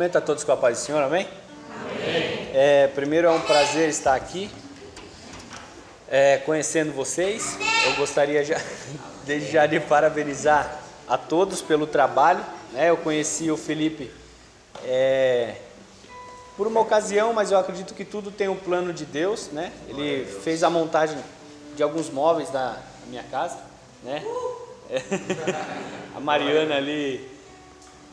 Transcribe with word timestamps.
Cumprimento 0.00 0.16
a 0.16 0.20
todos 0.22 0.44
com 0.44 0.52
a 0.52 0.56
paz 0.56 0.78
do 0.78 0.84
Senhor, 0.86 1.02
amém? 1.02 1.28
amém. 1.28 2.50
É, 2.54 2.86
primeiro 2.94 3.28
é 3.28 3.30
um 3.30 3.40
prazer 3.42 3.86
estar 3.90 4.14
aqui, 4.14 4.50
é, 6.08 6.38
conhecendo 6.38 6.90
vocês. 6.90 7.58
Eu 7.84 7.96
gostaria 7.96 8.42
já, 8.42 8.58
desde 9.26 9.52
já 9.52 9.66
de 9.66 9.78
parabenizar 9.78 10.80
a 11.06 11.18
todos 11.18 11.60
pelo 11.60 11.86
trabalho. 11.86 12.42
Né? 12.72 12.88
Eu 12.88 12.96
conheci 12.96 13.50
o 13.50 13.58
Felipe 13.58 14.10
é, 14.86 15.56
por 16.56 16.66
uma 16.66 16.80
ocasião, 16.80 17.34
mas 17.34 17.52
eu 17.52 17.58
acredito 17.58 17.92
que 17.92 18.06
tudo 18.06 18.30
tem 18.30 18.48
um 18.48 18.56
plano 18.56 18.94
de 18.94 19.04
Deus. 19.04 19.50
Né? 19.52 19.70
Ele 19.86 20.24
fez 20.24 20.62
a 20.62 20.70
montagem 20.70 21.18
de 21.76 21.82
alguns 21.82 22.08
móveis 22.08 22.48
da 22.48 22.78
minha 23.06 23.24
casa. 23.24 23.58
Né? 24.02 24.24
a 26.16 26.20
Mariana 26.20 26.76
ali 26.76 27.38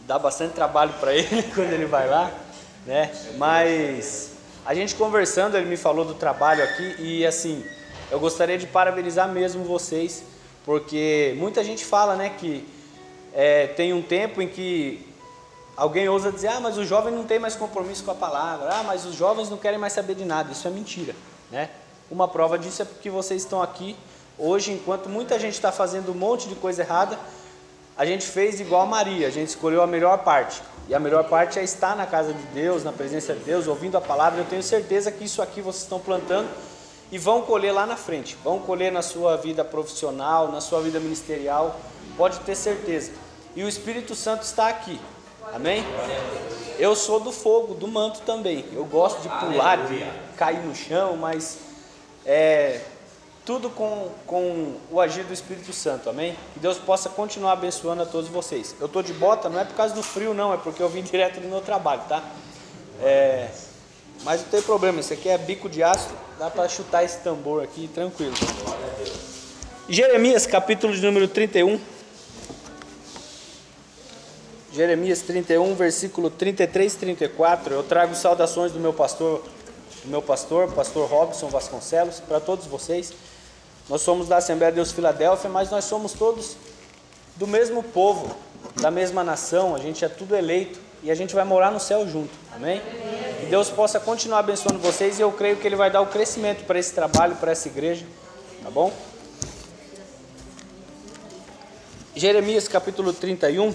dá 0.08 0.18
bastante 0.18 0.54
trabalho 0.54 0.94
para 1.02 1.14
ele 1.14 1.44
quando 1.54 1.72
ele 1.74 1.86
vai 1.86 2.10
lá, 2.10 2.32
né? 2.86 3.12
Mas 3.38 4.32
a 4.66 4.74
gente 4.74 4.96
conversando, 4.96 5.58
ele 5.58 5.68
me 5.68 5.76
falou 5.76 6.06
do 6.06 6.14
trabalho 6.14 6.64
aqui 6.64 6.96
e 6.98 7.26
assim, 7.26 7.64
eu 8.10 8.18
gostaria 8.18 8.58
de 8.58 8.66
parabenizar 8.66 9.28
mesmo 9.28 9.66
vocês, 9.66 10.24
porque 10.66 11.36
muita 11.38 11.62
gente 11.62 11.84
fala, 11.84 12.16
né, 12.16 12.30
que 12.38 12.66
é, 13.34 13.68
tem 13.68 13.94
um 13.94 14.02
tempo 14.02 14.42
em 14.42 14.48
que 14.48 15.14
alguém 15.76 16.08
ousa 16.08 16.32
dizer, 16.32 16.48
ah, 16.48 16.60
mas 16.62 16.78
o 16.78 16.86
jovem 16.86 17.14
não 17.14 17.26
tem 17.26 17.38
mais 17.38 17.56
compromisso 17.56 18.06
com 18.06 18.12
a 18.12 18.16
palavra, 18.16 18.70
ah, 18.72 18.84
mas 18.84 19.06
os 19.06 19.14
jovens 19.14 19.50
não 19.50 19.58
querem 19.58 19.78
mais 19.78 19.92
saber 19.92 20.16
de 20.16 20.24
nada. 20.24 20.54
Isso 20.54 20.68
é 20.68 20.72
mentira, 20.72 21.14
né? 21.52 21.70
Uma 22.10 22.30
prova 22.30 22.58
disso 22.58 22.82
é 22.82 22.86
porque 22.86 23.10
vocês 23.10 23.44
estão 23.44 23.62
aqui 23.62 23.96
hoje, 24.40 24.72
enquanto 24.72 25.10
muita 25.10 25.38
gente 25.38 25.54
está 25.54 25.72
fazendo 25.72 26.12
um 26.12 26.16
monte 26.16 26.48
de 26.48 26.56
coisa 26.56 26.82
errada, 26.82 27.20
a 27.98 28.06
gente 28.06 28.26
fez 28.26 28.60
igual 28.60 28.84
a 28.84 28.86
Maria, 28.86 29.28
a 29.28 29.32
gente 29.32 29.50
escolheu 29.50 29.82
a 29.82 29.88
melhor 29.88 30.20
parte. 30.20 30.62
E 30.88 30.96
a 30.96 31.00
melhor 31.00 31.24
parte 31.26 31.60
é 31.60 31.64
estar 31.64 31.96
na 31.96 32.06
casa 32.06 32.32
de 32.32 32.44
Deus, 32.54 32.84
na 32.84 32.94
presença 32.94 33.34
de 33.34 33.44
Deus, 33.44 33.68
ouvindo 33.68 33.98
a 33.98 34.02
palavra. 34.02 34.40
Eu 34.40 34.46
tenho 34.46 34.64
certeza 34.64 35.12
que 35.12 35.26
isso 35.26 35.42
aqui 35.42 35.62
vocês 35.62 35.84
estão 35.84 36.00
plantando 36.00 36.48
e 37.12 37.18
vão 37.18 37.42
colher 37.42 37.74
lá 37.74 37.86
na 37.86 37.98
frente. 37.98 38.38
Vão 38.44 38.60
colher 38.60 38.92
na 38.92 39.02
sua 39.02 39.36
vida 39.36 39.66
profissional, 39.66 40.52
na 40.52 40.62
sua 40.62 40.80
vida 40.80 41.00
ministerial. 41.00 41.78
Pode 42.16 42.40
ter 42.42 42.56
certeza. 42.56 43.12
E 43.56 43.64
o 43.64 43.68
Espírito 43.68 44.16
Santo 44.16 44.44
está 44.44 44.70
aqui. 44.70 45.00
Amém? 45.54 45.84
Eu 46.78 46.96
sou 46.96 47.20
do 47.20 47.32
fogo, 47.32 47.74
do 47.74 47.88
manto 47.88 48.22
também. 48.22 48.64
Eu 48.74 48.86
gosto 48.86 49.22
de 49.22 49.30
pular, 49.30 49.88
de 49.88 50.06
cair 50.38 50.60
no 50.60 50.76
chão, 50.76 51.18
mas 51.18 51.58
é, 52.26 52.82
tudo 53.48 53.70
com, 53.70 54.10
com 54.28 54.76
o 54.92 55.00
agir 55.00 55.24
do 55.24 55.34
Espírito 55.34 55.72
Santo, 55.72 56.10
amém? 56.10 56.36
Que 56.54 56.60
Deus 56.60 56.78
possa 56.78 57.08
continuar 57.08 57.54
abençoando 57.54 58.04
a 58.04 58.06
todos 58.06 58.30
vocês. 58.30 58.76
Eu 58.78 58.88
estou 58.88 59.02
de 59.02 59.14
bota, 59.14 59.48
não 59.48 59.58
é 59.58 59.64
por 59.64 59.74
causa 59.74 59.96
do 59.96 60.04
frio, 60.04 60.34
não, 60.34 60.54
é 60.54 60.58
porque 60.58 60.84
eu 60.84 60.90
vim 60.90 61.02
direto 61.02 61.40
do 61.40 61.48
meu 61.48 61.62
trabalho, 61.62 62.02
tá? 62.10 62.22
É, 63.02 63.48
mas 64.26 64.42
não 64.42 64.50
tem 64.50 64.62
problema, 64.62 65.00
isso 65.00 65.14
aqui 65.14 65.30
é 65.30 65.38
bico 65.38 65.70
de 65.70 65.82
aço, 65.82 66.10
dá 66.38 66.50
para 66.50 66.68
chutar 66.68 67.06
esse 67.06 67.20
tambor 67.20 67.64
aqui 67.64 67.88
tranquilo. 67.88 68.34
Jeremias, 69.88 70.46
capítulo 70.46 70.94
de 70.94 71.02
número 71.02 71.30
31. 71.30 71.80
Jeremias 74.74 75.22
31, 75.22 75.74
versículo 75.74 76.30
33 76.30 76.94
e 76.94 76.98
34. 76.98 77.76
Eu 77.76 77.84
trago 77.84 78.14
saudações 78.14 78.74
do 78.74 78.80
meu 78.82 78.92
pastor, 78.92 79.42
do 80.04 80.10
meu 80.10 80.22
pastor, 80.22 80.70
pastor 80.74 81.10
Robson 81.10 81.48
Vasconcelos, 81.48 82.20
para 82.20 82.42
todos 82.42 82.66
vocês. 82.66 83.14
Nós 83.90 84.02
somos 84.02 84.28
da 84.28 84.38
Assembleia 84.38 84.72
de 84.72 84.76
Deus 84.76 84.92
Filadélfia, 84.92 85.50
mas 85.50 85.70
nós 85.72 85.86
somos 85.86 86.12
todos 86.12 86.58
do 87.38 87.48
mesmo 87.48 87.82
povo, 87.82 88.36
da 88.82 88.92
mesma 88.92 89.24
nação, 89.24 89.76
a 89.76 89.80
gente 89.80 90.04
é 90.04 90.10
tudo 90.10 90.36
eleito 90.36 90.80
e 91.04 91.12
a 91.12 91.16
gente 91.16 91.34
vai 91.34 91.46
morar 91.46 91.72
no 91.72 91.80
céu 91.80 92.08
junto. 92.08 92.34
Amém? 92.54 92.82
Que 93.40 93.46
Deus 93.46 93.70
possa 93.70 94.00
continuar 94.00 94.40
abençoando 94.40 94.80
vocês 94.80 95.20
e 95.20 95.22
eu 95.22 95.32
creio 95.32 95.58
que 95.58 95.66
Ele 95.66 95.76
vai 95.76 95.90
dar 95.90 96.02
o 96.02 96.08
crescimento 96.08 96.66
para 96.66 96.80
esse 96.80 96.94
trabalho, 96.94 97.36
para 97.36 97.52
essa 97.52 97.68
igreja. 97.68 98.06
Tá 98.64 98.70
bom? 98.70 98.92
Jeremias 102.16 102.68
capítulo 102.68 103.14
31. 103.14 103.74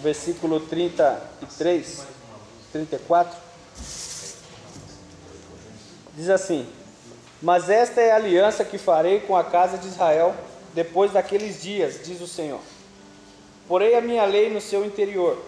Versículo 0.00 0.60
33, 0.60 2.06
34. 2.72 3.45
Diz 6.16 6.30
assim: 6.30 6.66
Mas 7.42 7.68
esta 7.68 8.00
é 8.00 8.10
a 8.10 8.16
aliança 8.16 8.64
que 8.64 8.78
farei 8.78 9.20
com 9.20 9.36
a 9.36 9.44
casa 9.44 9.76
de 9.76 9.86
Israel 9.86 10.34
depois 10.72 11.12
daqueles 11.12 11.62
dias, 11.62 12.00
diz 12.02 12.22
o 12.22 12.26
Senhor. 12.26 12.60
Porei 13.68 13.94
a 13.94 14.00
minha 14.00 14.24
lei 14.24 14.48
no 14.48 14.60
seu 14.60 14.84
interior 14.84 15.38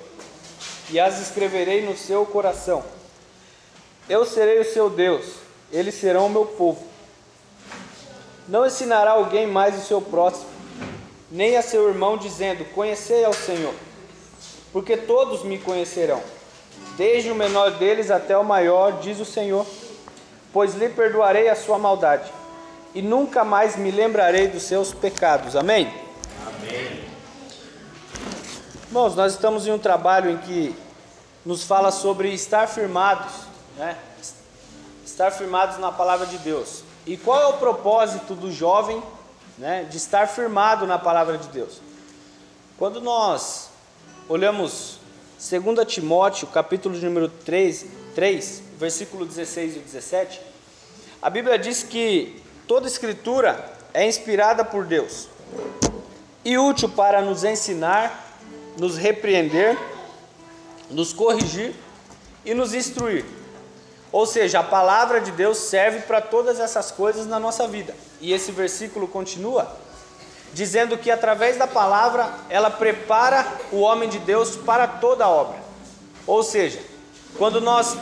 e 0.91 1.01
as 1.01 1.21
escreverei 1.21 1.83
no 1.87 1.97
seu 1.97 2.27
coração. 2.27 2.85
Eu 4.09 4.27
serei 4.27 4.61
o 4.61 4.65
seu 4.65 4.91
Deus, 4.91 5.25
eles 5.73 5.95
serão 5.95 6.27
o 6.27 6.31
meu 6.31 6.45
povo. 6.45 6.87
Não 8.47 8.67
ensinará 8.67 9.13
alguém 9.13 9.47
mais 9.47 9.77
o 9.77 9.87
seu 9.87 10.03
próximo, 10.03 10.49
nem 11.31 11.57
a 11.57 11.63
seu 11.63 11.89
irmão, 11.89 12.19
dizendo: 12.19 12.65
Conhecei 12.75 13.25
ao 13.25 13.33
Senhor, 13.33 13.75
porque 14.71 14.99
todos 14.99 15.43
me 15.45 15.59
conhecerão, 15.59 16.23
desde 16.99 17.31
o 17.31 17.35
menor 17.35 17.71
deles 17.73 18.11
até 18.11 18.37
o 18.37 18.45
maior, 18.45 19.01
diz 19.01 19.19
o 19.19 19.25
Senhor 19.25 19.67
pois 20.53 20.75
lhe 20.75 20.89
perdoarei 20.89 21.49
a 21.49 21.57
sua 21.57 21.79
maldade, 21.79 22.31
e 22.95 23.03
nunca 23.03 23.45
mais 23.45 23.77
me 23.77 23.91
lembrarei 23.91 24.49
dos 24.49 24.63
seus 24.63 24.93
pecados. 24.93 25.55
Amém? 25.55 25.93
Amém. 26.47 27.05
Irmãos, 28.87 29.15
nós 29.15 29.35
estamos 29.35 29.67
em 29.67 29.71
um 29.71 29.79
trabalho 29.79 30.31
em 30.31 30.39
que 30.39 30.75
nos 31.45 31.65
fala 31.65 31.91
sobre 31.91 32.33
estar 32.33 32.67
firmados, 32.67 33.33
né? 33.77 33.97
Estar 35.05 35.31
firmados 35.31 35.79
na 35.79 35.93
palavra 35.93 36.27
de 36.27 36.39
Deus. 36.39 36.83
E 37.07 37.17
qual 37.17 37.41
é 37.41 37.47
o 37.47 37.55
propósito 37.55 38.35
do 38.35 38.53
jovem, 38.53 39.03
né, 39.57 39.85
de 39.85 39.97
estar 39.97 40.27
firmado 40.27 40.87
na 40.87 40.99
palavra 40.99 41.39
de 41.39 41.49
Deus? 41.49 41.81
Quando 42.79 43.01
nós 43.01 43.71
olhamos 44.29 44.99
2 45.39 45.87
Timóteo, 45.87 46.47
capítulo 46.49 46.99
número 46.99 47.29
3, 47.29 47.87
3, 48.15 48.63
versículo 48.79 49.27
16 49.27 49.77
e 49.77 49.79
17, 49.81 50.41
a 51.21 51.29
Bíblia 51.29 51.59
diz 51.59 51.83
que 51.83 52.41
toda 52.67 52.87
escritura 52.87 53.73
é 53.93 54.07
inspirada 54.07 54.65
por 54.65 54.85
Deus 54.87 55.29
e 56.45 56.57
útil 56.57 56.89
para 56.89 57.21
nos 57.21 57.43
ensinar, 57.43 58.39
nos 58.79 58.97
repreender, 58.97 59.77
nos 60.89 61.13
corrigir 61.13 61.75
e 62.45 62.55
nos 62.55 62.73
instruir. 62.73 63.25
Ou 64.13 64.25
seja, 64.25 64.61
a 64.61 64.63
palavra 64.63 65.21
de 65.21 65.33
Deus 65.33 65.59
serve 65.59 66.01
para 66.01 66.21
todas 66.21 66.61
essas 66.61 66.93
coisas 66.93 67.27
na 67.27 67.41
nossa 67.41 67.67
vida. 67.67 67.95
E 68.21 68.33
esse 68.33 68.53
versículo 68.53 69.09
continua 69.09 69.77
dizendo 70.55 70.97
que 70.97 71.11
através 71.11 71.59
da 71.59 71.67
palavra 71.67 72.33
ela 72.49 72.71
prepara 72.71 73.47
o 73.71 73.81
homem 73.81 74.09
de 74.09 74.19
Deus 74.19 74.57
para 74.57 74.87
toda 74.87 75.25
a 75.25 75.29
obra. 75.29 75.59
Ou 76.27 76.43
seja, 76.43 76.81
quando 77.37 77.61
nós 77.61 77.97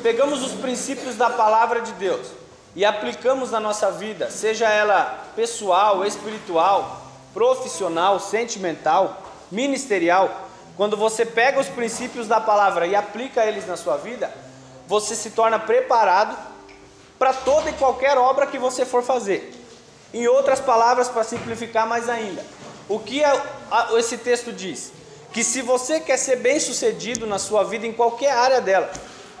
pegamos 0.00 0.42
os 0.42 0.52
princípios 0.52 1.16
da 1.16 1.30
palavra 1.30 1.80
de 1.80 1.92
Deus 1.92 2.26
e 2.74 2.84
aplicamos 2.84 3.50
na 3.50 3.60
nossa 3.60 3.90
vida, 3.90 4.30
seja 4.30 4.68
ela 4.68 5.24
pessoal, 5.34 6.04
espiritual, 6.04 7.02
profissional, 7.32 8.18
sentimental, 8.18 9.22
ministerial, 9.50 10.48
quando 10.76 10.96
você 10.96 11.26
pega 11.26 11.60
os 11.60 11.68
princípios 11.68 12.26
da 12.26 12.40
palavra 12.40 12.86
e 12.86 12.94
aplica 12.94 13.44
eles 13.44 13.66
na 13.66 13.76
sua 13.76 13.96
vida, 13.96 14.32
você 14.86 15.14
se 15.14 15.30
torna 15.30 15.58
preparado 15.58 16.36
para 17.18 17.32
toda 17.32 17.70
e 17.70 17.74
qualquer 17.74 18.16
obra 18.16 18.46
que 18.46 18.58
você 18.58 18.84
for 18.86 19.02
fazer. 19.02 19.52
Em 20.12 20.26
outras 20.26 20.58
palavras, 20.58 21.08
para 21.08 21.22
simplificar 21.22 21.86
mais 21.86 22.08
ainda, 22.08 22.44
o 22.88 22.98
que 22.98 23.22
é, 23.22 23.32
esse 23.96 24.18
texto 24.18 24.52
diz? 24.52 24.92
que 25.32 25.44
se 25.44 25.62
você 25.62 26.00
quer 26.00 26.16
ser 26.16 26.36
bem 26.36 26.58
sucedido 26.58 27.26
na 27.26 27.38
sua 27.38 27.62
vida, 27.62 27.86
em 27.86 27.92
qualquer 27.92 28.32
área 28.32 28.60
dela, 28.60 28.90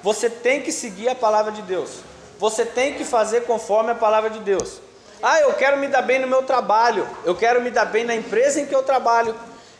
você 0.02 0.30
tem 0.30 0.62
que 0.62 0.72
seguir 0.72 1.08
a 1.08 1.14
palavra 1.14 1.52
de 1.52 1.62
Deus. 1.62 2.00
Você 2.38 2.64
tem 2.64 2.94
que 2.94 3.04
fazer 3.04 3.44
conforme 3.44 3.90
a 3.90 3.94
palavra 3.94 4.30
de 4.30 4.40
Deus. 4.40 4.80
Ah, 5.22 5.40
eu 5.40 5.52
quero 5.52 5.76
me 5.76 5.88
dar 5.88 6.02
bem 6.02 6.18
no 6.18 6.26
meu 6.26 6.42
trabalho, 6.42 7.06
eu 7.24 7.34
quero 7.34 7.60
me 7.60 7.70
dar 7.70 7.84
bem 7.84 8.04
na 8.04 8.14
empresa 8.14 8.60
em 8.60 8.66
que 8.66 8.74
eu 8.74 8.82
trabalho, 8.82 9.34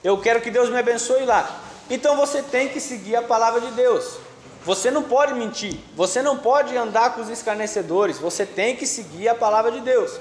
eu 0.05 0.19
quero 0.21 0.43
que 0.43 0.51
Deus 0.51 0.69
me 0.69 0.79
abençoe 0.79 1.25
lá. 1.25 1.61
Então 1.89 2.17
você 2.17 2.43
tem 2.43 2.69
que 2.69 2.79
seguir 2.79 3.17
a 3.17 3.23
palavra 3.23 3.61
de 3.61 3.71
Deus. 3.71 4.19
Você 4.65 4.91
não 4.91 5.03
pode 5.03 5.33
mentir, 5.33 5.81
você 5.97 6.21
não 6.21 6.37
pode 6.37 6.77
andar 6.77 7.15
com 7.15 7.23
os 7.23 7.31
escarnecedores, 7.31 8.19
você 8.19 8.45
tem 8.45 8.77
que 8.77 8.87
seguir 8.87 9.29
a 9.29 9.35
palavra 9.35 9.73
de 9.73 9.81
Deus. 9.81 10.21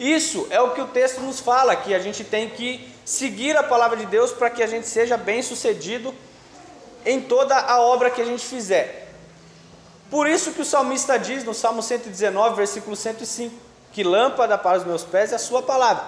Isso 0.00 0.48
é 0.50 0.60
o 0.60 0.70
que 0.70 0.80
o 0.80 0.88
texto 0.88 1.20
nos 1.20 1.38
fala, 1.38 1.76
que 1.76 1.94
a 1.94 1.98
gente 2.00 2.24
tem 2.24 2.50
que 2.50 2.92
seguir 3.04 3.56
a 3.56 3.62
palavra 3.62 3.96
de 3.96 4.06
Deus 4.06 4.32
para 4.32 4.50
que 4.50 4.62
a 4.62 4.66
gente 4.66 4.88
seja 4.88 5.16
bem 5.16 5.42
sucedido 5.42 6.12
em 7.06 7.20
toda 7.20 7.56
a 7.56 7.80
obra 7.80 8.10
que 8.10 8.20
a 8.20 8.24
gente 8.24 8.44
fizer. 8.44 9.07
Por 10.10 10.26
isso 10.26 10.52
que 10.52 10.62
o 10.62 10.64
salmista 10.64 11.18
diz 11.18 11.44
no 11.44 11.52
Salmo 11.52 11.82
119, 11.82 12.56
versículo 12.56 12.96
105, 12.96 13.54
que 13.92 14.02
lâmpada 14.02 14.56
para 14.56 14.78
os 14.78 14.84
meus 14.84 15.04
pés 15.04 15.32
é 15.32 15.36
a 15.36 15.38
sua 15.38 15.62
palavra 15.62 16.04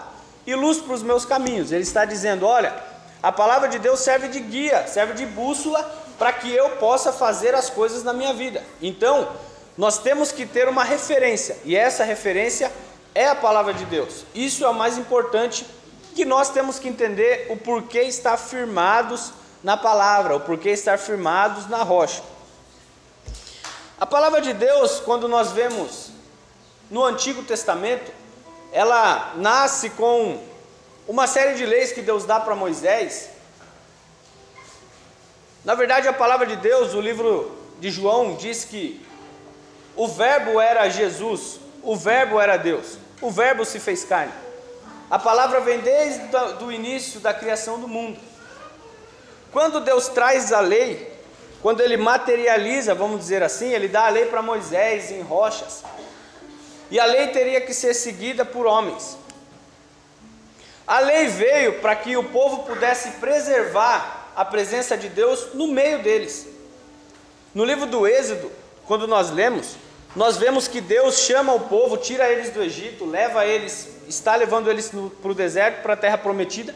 e 0.47 0.55
luz 0.55 0.79
para 0.79 0.95
os 0.95 1.03
meus 1.03 1.25
caminhos. 1.25 1.71
Ele 1.73 1.83
está 1.83 2.05
dizendo: 2.05 2.47
olha, 2.47 2.75
a 3.23 3.31
palavra 3.31 3.69
de 3.69 3.79
Deus 3.79 4.01
serve 4.01 4.29
de 4.29 4.41
guia, 4.41 4.87
serve 4.87 5.15
de 5.15 5.27
bússola 5.27 5.83
para 6.19 6.33
que 6.33 6.53
eu 6.53 6.71
possa 6.77 7.13
fazer 7.13 7.55
as 7.55 7.71
coisas 7.71 8.03
na 8.03 8.13
minha 8.13 8.33
vida. 8.33 8.63
Então, 8.81 9.29
nós 9.77 9.99
temos 9.99 10.33
que 10.33 10.45
ter 10.45 10.69
uma 10.69 10.85
referência, 10.85 11.57
e 11.65 11.77
essa 11.77 12.05
referência 12.05 12.71
é 13.15 13.27
a 13.27 13.35
palavra 13.35 13.73
de 13.73 13.85
Deus. 13.85 14.25
Isso 14.35 14.65
é 14.65 14.69
o 14.69 14.75
mais 14.75 14.99
importante 14.99 15.67
que 16.15 16.25
nós 16.25 16.51
temos 16.51 16.79
que 16.79 16.89
entender 16.89 17.47
o 17.51 17.57
porquê 17.57 18.03
estar 18.03 18.37
firmados 18.37 19.33
na 19.63 19.77
palavra, 19.77 20.37
o 20.37 20.41
porquê 20.41 20.71
estar 20.71 20.99
firmados 20.99 21.69
na 21.69 21.83
rocha. 21.83 22.23
A 24.01 24.07
palavra 24.07 24.41
de 24.41 24.55
Deus, 24.55 24.99
quando 25.01 25.29
nós 25.29 25.53
vemos 25.53 26.09
no 26.91 27.05
Antigo 27.05 27.43
Testamento, 27.43 28.11
ela 28.73 29.35
nasce 29.37 29.91
com 29.91 30.43
uma 31.07 31.27
série 31.27 31.55
de 31.55 31.67
leis 31.67 31.93
que 31.93 32.01
Deus 32.01 32.25
dá 32.25 32.41
para 32.41 32.55
Moisés. 32.55 33.29
Na 35.67 35.75
verdade, 35.75 36.09
a 36.09 36.15
palavra 36.15 36.47
de 36.47 36.57
Deus, 36.57 36.95
o 36.95 37.01
livro 37.03 37.55
de 37.79 37.91
João, 37.91 38.37
diz 38.37 38.65
que 38.65 39.05
o 39.95 40.09
Verbo 40.09 40.59
era 40.59 40.89
Jesus, 40.89 41.61
o 41.83 41.95
Verbo 41.95 42.41
era 42.41 42.57
Deus, 42.57 42.97
o 43.21 43.31
Verbo 43.31 43.67
se 43.67 43.79
fez 43.79 44.03
carne. 44.03 44.33
A 45.11 45.19
palavra 45.19 45.61
vem 45.61 45.81
desde 45.81 46.25
o 46.65 46.73
início 46.73 47.21
da 47.21 47.35
criação 47.35 47.79
do 47.79 47.87
mundo. 47.87 48.19
Quando 49.53 49.79
Deus 49.79 50.09
traz 50.09 50.55
a 50.55 50.61
lei, 50.61 51.20
quando 51.63 51.81
ele 51.81 51.97
materializa, 51.97 52.95
vamos 52.95 53.21
dizer 53.21 53.43
assim, 53.43 53.73
ele 53.73 53.89
dá 53.89 54.07
a 54.07 54.11
lei 54.11 54.27
para 54.27 54.41
Moisés 54.41 55.11
em 55.11 55.21
rochas. 55.21 55.83
E 56.91 56.99
a 56.99 57.05
lei 57.05 57.29
teria 57.29 57.61
que 57.61 57.75
ser 57.75 57.95
seguida 57.95 58.45
por 58.45 58.67
homens. 58.67 59.17
A 60.87 60.99
lei 61.01 61.29
veio 61.29 61.81
para 61.81 61.95
que 61.95 62.17
o 62.17 62.25
povo 62.25 62.65
pudesse 62.65 63.13
preservar 63.13 64.33
a 64.35 64.45
presença 64.45 64.97
de 64.97 65.09
Deus 65.09 65.55
no 65.55 65.69
meio 65.69 66.03
deles. 66.03 66.49
No 67.55 67.65
livro 67.65 67.87
do 67.87 68.07
Êxodo, 68.07 68.51
quando 68.87 69.07
nós 69.07 69.31
lemos, 69.31 69.77
nós 70.17 70.37
vemos 70.37 70.67
que 70.67 70.81
Deus 70.81 71.19
chama 71.19 71.53
o 71.53 71.61
povo, 71.69 71.97
tira 71.97 72.29
eles 72.29 72.51
do 72.51 72.63
Egito, 72.63 73.05
leva 73.05 73.45
eles, 73.45 73.89
está 74.09 74.35
levando 74.35 74.71
eles 74.71 74.91
para 75.21 75.31
o 75.31 75.35
deserto, 75.35 75.83
para 75.83 75.93
a 75.93 75.97
terra 75.97 76.19
prometida. 76.19 76.75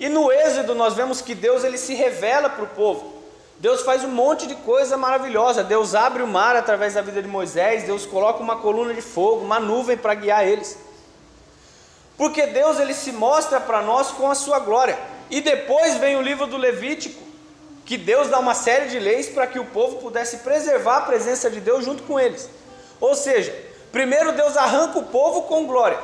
E 0.00 0.08
no 0.08 0.30
Êxodo 0.30 0.74
nós 0.74 0.94
vemos 0.94 1.22
que 1.22 1.34
Deus 1.34 1.64
ele 1.64 1.78
se 1.78 1.94
revela 1.94 2.50
para 2.50 2.64
o 2.64 2.68
povo. 2.68 3.17
Deus 3.58 3.82
faz 3.82 4.04
um 4.04 4.08
monte 4.08 4.46
de 4.46 4.54
coisa 4.54 4.96
maravilhosa. 4.96 5.64
Deus 5.64 5.94
abre 5.94 6.22
o 6.22 6.28
mar 6.28 6.54
através 6.54 6.94
da 6.94 7.02
vida 7.02 7.20
de 7.20 7.28
Moisés. 7.28 7.84
Deus 7.84 8.06
coloca 8.06 8.40
uma 8.40 8.56
coluna 8.56 8.94
de 8.94 9.02
fogo, 9.02 9.44
uma 9.44 9.58
nuvem 9.58 9.96
para 9.96 10.14
guiar 10.14 10.46
eles. 10.46 10.78
Porque 12.16 12.46
Deus 12.46 12.78
ele 12.78 12.94
se 12.94 13.10
mostra 13.10 13.60
para 13.60 13.82
nós 13.82 14.12
com 14.12 14.30
a 14.30 14.34
sua 14.34 14.60
glória. 14.60 14.96
E 15.28 15.40
depois 15.40 15.96
vem 15.96 16.16
o 16.16 16.22
livro 16.22 16.46
do 16.46 16.56
Levítico, 16.56 17.20
que 17.84 17.96
Deus 17.96 18.28
dá 18.28 18.38
uma 18.38 18.54
série 18.54 18.88
de 18.88 18.98
leis 18.98 19.28
para 19.28 19.46
que 19.46 19.58
o 19.58 19.64
povo 19.64 19.96
pudesse 19.96 20.38
preservar 20.38 20.98
a 20.98 21.02
presença 21.02 21.50
de 21.50 21.60
Deus 21.60 21.84
junto 21.84 22.04
com 22.04 22.18
eles. 22.18 22.48
Ou 23.00 23.16
seja, 23.16 23.54
primeiro 23.90 24.32
Deus 24.32 24.56
arranca 24.56 25.00
o 25.00 25.06
povo 25.06 25.42
com 25.42 25.66
glória. 25.66 25.98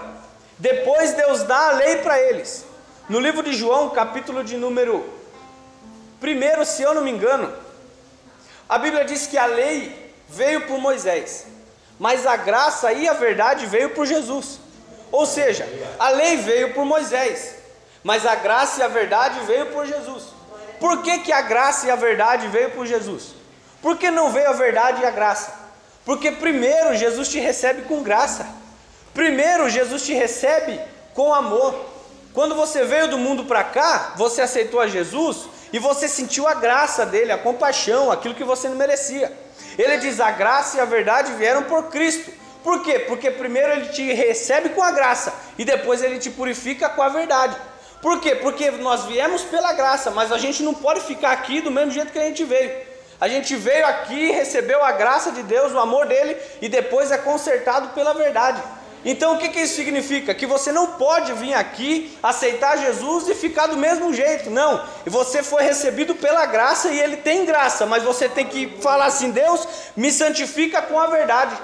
Depois 0.59 1.13
Deus 1.15 1.45
dá 1.45 1.69
a 1.69 1.73
lei 1.73 1.99
para 1.99 2.21
eles. 2.21 2.65
No 3.09 3.21
livro 3.21 3.43
de 3.43 3.53
João, 3.53 3.91
capítulo 3.91 4.43
de 4.43 4.57
número 4.57 5.05
Primeiro, 6.25 6.65
se 6.65 6.83
eu 6.83 6.95
não 6.95 7.03
me 7.03 7.11
engano, 7.11 7.53
a 8.67 8.79
Bíblia 8.79 9.05
diz 9.05 9.27
que 9.27 9.37
a 9.37 9.45
lei 9.45 10.15
veio 10.27 10.63
por 10.63 10.79
Moisés, 10.79 11.47
mas 11.99 12.27
a 12.27 12.35
graça 12.35 12.91
e 12.95 13.07
a 13.07 13.13
verdade 13.13 13.67
veio 13.67 13.91
por 13.91 14.07
Jesus. 14.07 14.59
Ou 15.13 15.27
seja, 15.27 15.69
a 15.99 16.09
lei 16.09 16.39
veio 16.39 16.73
por 16.73 16.87
Moisés, 16.87 17.57
mas 18.03 18.25
a 18.25 18.37
graça 18.37 18.81
e 18.81 18.83
a 18.83 18.89
verdade 18.89 19.39
veio 19.41 19.67
por 19.67 19.85
Jesus. 19.85 20.29
Por 20.81 21.03
que, 21.03 21.19
que 21.19 21.31
a 21.31 21.43
graça 21.43 21.89
e 21.89 21.91
a 21.91 21.97
verdade 21.97 22.49
veio 22.49 22.71
por 22.71 22.87
Jesus? 22.87 23.35
Por 23.83 23.99
que 23.99 24.11
não 24.11 24.33
veio 24.33 24.49
a 24.49 24.55
verdade 24.55 25.03
e 25.03 25.05
a 25.05 25.11
graça? 25.11 25.53
Porque 26.07 26.33
primeiro 26.33 26.97
Jesus 26.97 27.29
te 27.29 27.39
recebe 27.39 27.83
com 27.83 28.03
graça. 28.03 28.47
Primeiro 29.13 29.69
Jesus 29.69 30.07
te 30.07 30.15
recebe 30.15 30.81
com 31.13 31.35
amor. 31.35 31.85
Quando 32.33 32.55
você 32.55 32.83
veio 32.83 33.09
do 33.09 33.19
mundo 33.19 33.45
para 33.45 33.63
cá, 33.63 34.15
você 34.17 34.41
aceitou 34.41 34.81
a 34.81 34.89
Jesus, 34.89 35.53
e 35.75 35.79
você 35.81 36.07
sentiu 36.07 36.47
a 36.47 36.55
graça 36.55 37.05
dele, 37.05 37.33
a 37.33 37.37
compaixão, 37.37 38.09
aquilo 38.09 38.33
que 38.33 38.45
você 38.45 38.69
não 38.69 38.77
merecia. 38.77 39.37
Ele 39.77 39.97
diz: 39.97 40.21
a 40.21 40.31
graça 40.31 40.77
e 40.77 40.81
a 40.81 40.85
verdade 40.85 41.33
vieram 41.33 41.65
por 41.65 41.91
Cristo. 41.91 42.31
Por 42.63 42.81
quê? 42.85 43.01
Porque 43.01 43.29
primeiro 43.29 43.73
ele 43.73 43.89
te 43.89 44.13
recebe 44.13 44.69
com 44.69 44.81
a 44.81 44.93
graça 44.93 45.35
e 45.59 45.65
depois 45.65 46.01
ele 46.01 46.21
te 46.21 46.31
purifica 46.31 46.89
com 46.89 47.03
a 47.03 47.09
verdade. 47.09 47.57
Por 48.01 48.21
quê? 48.21 48.37
Porque 48.37 48.71
nós 48.71 49.07
viemos 49.07 49.43
pela 49.43 49.73
graça, 49.73 50.13
mas 50.13 50.31
a 50.31 50.39
gente 50.39 50.63
não 50.63 50.75
pode 50.75 51.01
ficar 51.01 51.33
aqui 51.33 51.61
do 51.61 51.73
mesmo 51.73 51.91
jeito 51.91 52.13
que 52.13 52.21
a 52.21 52.25
gente 52.25 52.45
veio. 52.45 52.71
A 53.21 53.27
gente 53.27 53.57
veio 53.57 53.85
aqui, 53.85 54.31
recebeu 54.31 54.81
a 54.85 54.93
graça 54.93 55.33
de 55.33 55.43
Deus, 55.43 55.73
o 55.73 55.81
amor 55.81 56.07
dele 56.07 56.37
e 56.63 56.69
depois 56.69 57.11
é 57.11 57.19
consertado 57.19 57.89
pela 57.89 58.15
verdade. 58.15 58.63
Então 59.05 59.35
o 59.35 59.39
que, 59.39 59.49
que 59.49 59.61
isso 59.61 59.75
significa? 59.75 60.35
Que 60.35 60.47
você 60.47 60.73
não 60.73 60.93
pode 60.93 61.33
vir 61.35 61.55
aqui, 61.55 62.17
aceitar 62.23 62.79
Jesus 62.79 63.29
e 63.29 63.35
ficar 63.35 63.67
do 63.67 63.77
mesmo 63.77 64.13
jeito. 64.15 64.51
Não. 64.51 64.83
Você 65.05 65.43
foi 65.43 65.63
recebido 65.63 66.15
pela 66.15 66.47
graça 66.47 66.91
e 66.91 66.99
ele 66.99 67.19
tem 67.19 67.45
graça, 67.45 67.85
mas 67.85 68.03
você 68.03 68.29
tem 68.29 68.47
que 68.47 68.79
falar 68.81 69.07
assim: 69.07 69.31
Deus, 69.31 69.67
me 69.97 70.11
santifica 70.11 70.81
com 70.83 70.99
a 70.99 71.07
verdade. 71.07 71.55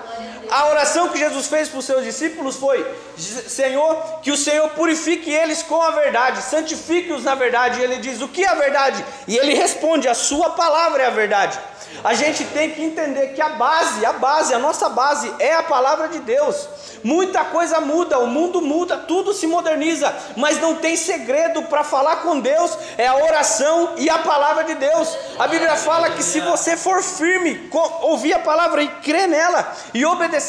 A 0.50 0.66
oração 0.68 1.08
que 1.08 1.18
Jesus 1.18 1.46
fez 1.46 1.68
para 1.68 1.78
os 1.78 1.84
seus 1.84 2.04
discípulos 2.04 2.56
foi: 2.56 2.84
Senhor, 3.16 4.20
que 4.22 4.32
o 4.32 4.36
Senhor 4.36 4.68
purifique 4.70 5.30
eles 5.30 5.62
com 5.62 5.80
a 5.80 5.92
verdade, 5.92 6.42
santifique-os 6.42 7.22
na 7.22 7.34
verdade. 7.34 7.78
E 7.78 7.84
ele 7.84 7.96
diz: 7.98 8.20
O 8.20 8.28
que 8.28 8.44
é 8.44 8.48
a 8.48 8.54
verdade? 8.54 9.04
E 9.28 9.36
ele 9.36 9.54
responde: 9.54 10.08
A 10.08 10.14
sua 10.14 10.50
palavra 10.50 11.02
é 11.02 11.06
a 11.06 11.10
verdade. 11.10 11.58
A 12.02 12.14
gente 12.14 12.44
tem 12.44 12.70
que 12.70 12.82
entender 12.82 13.28
que 13.28 13.42
a 13.42 13.50
base, 13.50 14.04
a 14.06 14.12
base, 14.12 14.54
a 14.54 14.58
nossa 14.58 14.88
base 14.88 15.32
é 15.38 15.54
a 15.54 15.62
palavra 15.62 16.08
de 16.08 16.20
Deus. 16.20 16.68
Muita 17.02 17.44
coisa 17.44 17.80
muda, 17.80 18.18
o 18.18 18.26
mundo 18.26 18.60
muda, 18.60 18.96
tudo 18.96 19.32
se 19.32 19.46
moderniza, 19.46 20.14
mas 20.36 20.60
não 20.60 20.76
tem 20.76 20.96
segredo 20.96 21.62
para 21.62 21.82
falar 21.82 22.16
com 22.16 22.40
Deus, 22.40 22.76
é 22.96 23.06
a 23.06 23.16
oração 23.16 23.94
e 23.96 24.08
a 24.08 24.18
palavra 24.18 24.64
de 24.64 24.74
Deus. 24.74 25.16
A 25.38 25.46
Bíblia 25.46 25.76
fala 25.76 26.10
que 26.10 26.22
se 26.22 26.40
você 26.40 26.76
for 26.76 27.02
firme, 27.02 27.70
ouvir 28.02 28.34
a 28.34 28.38
palavra 28.38 28.82
e 28.82 28.88
crer 28.88 29.28
nela 29.28 29.74
e 29.92 30.04
obedecer, 30.04 30.39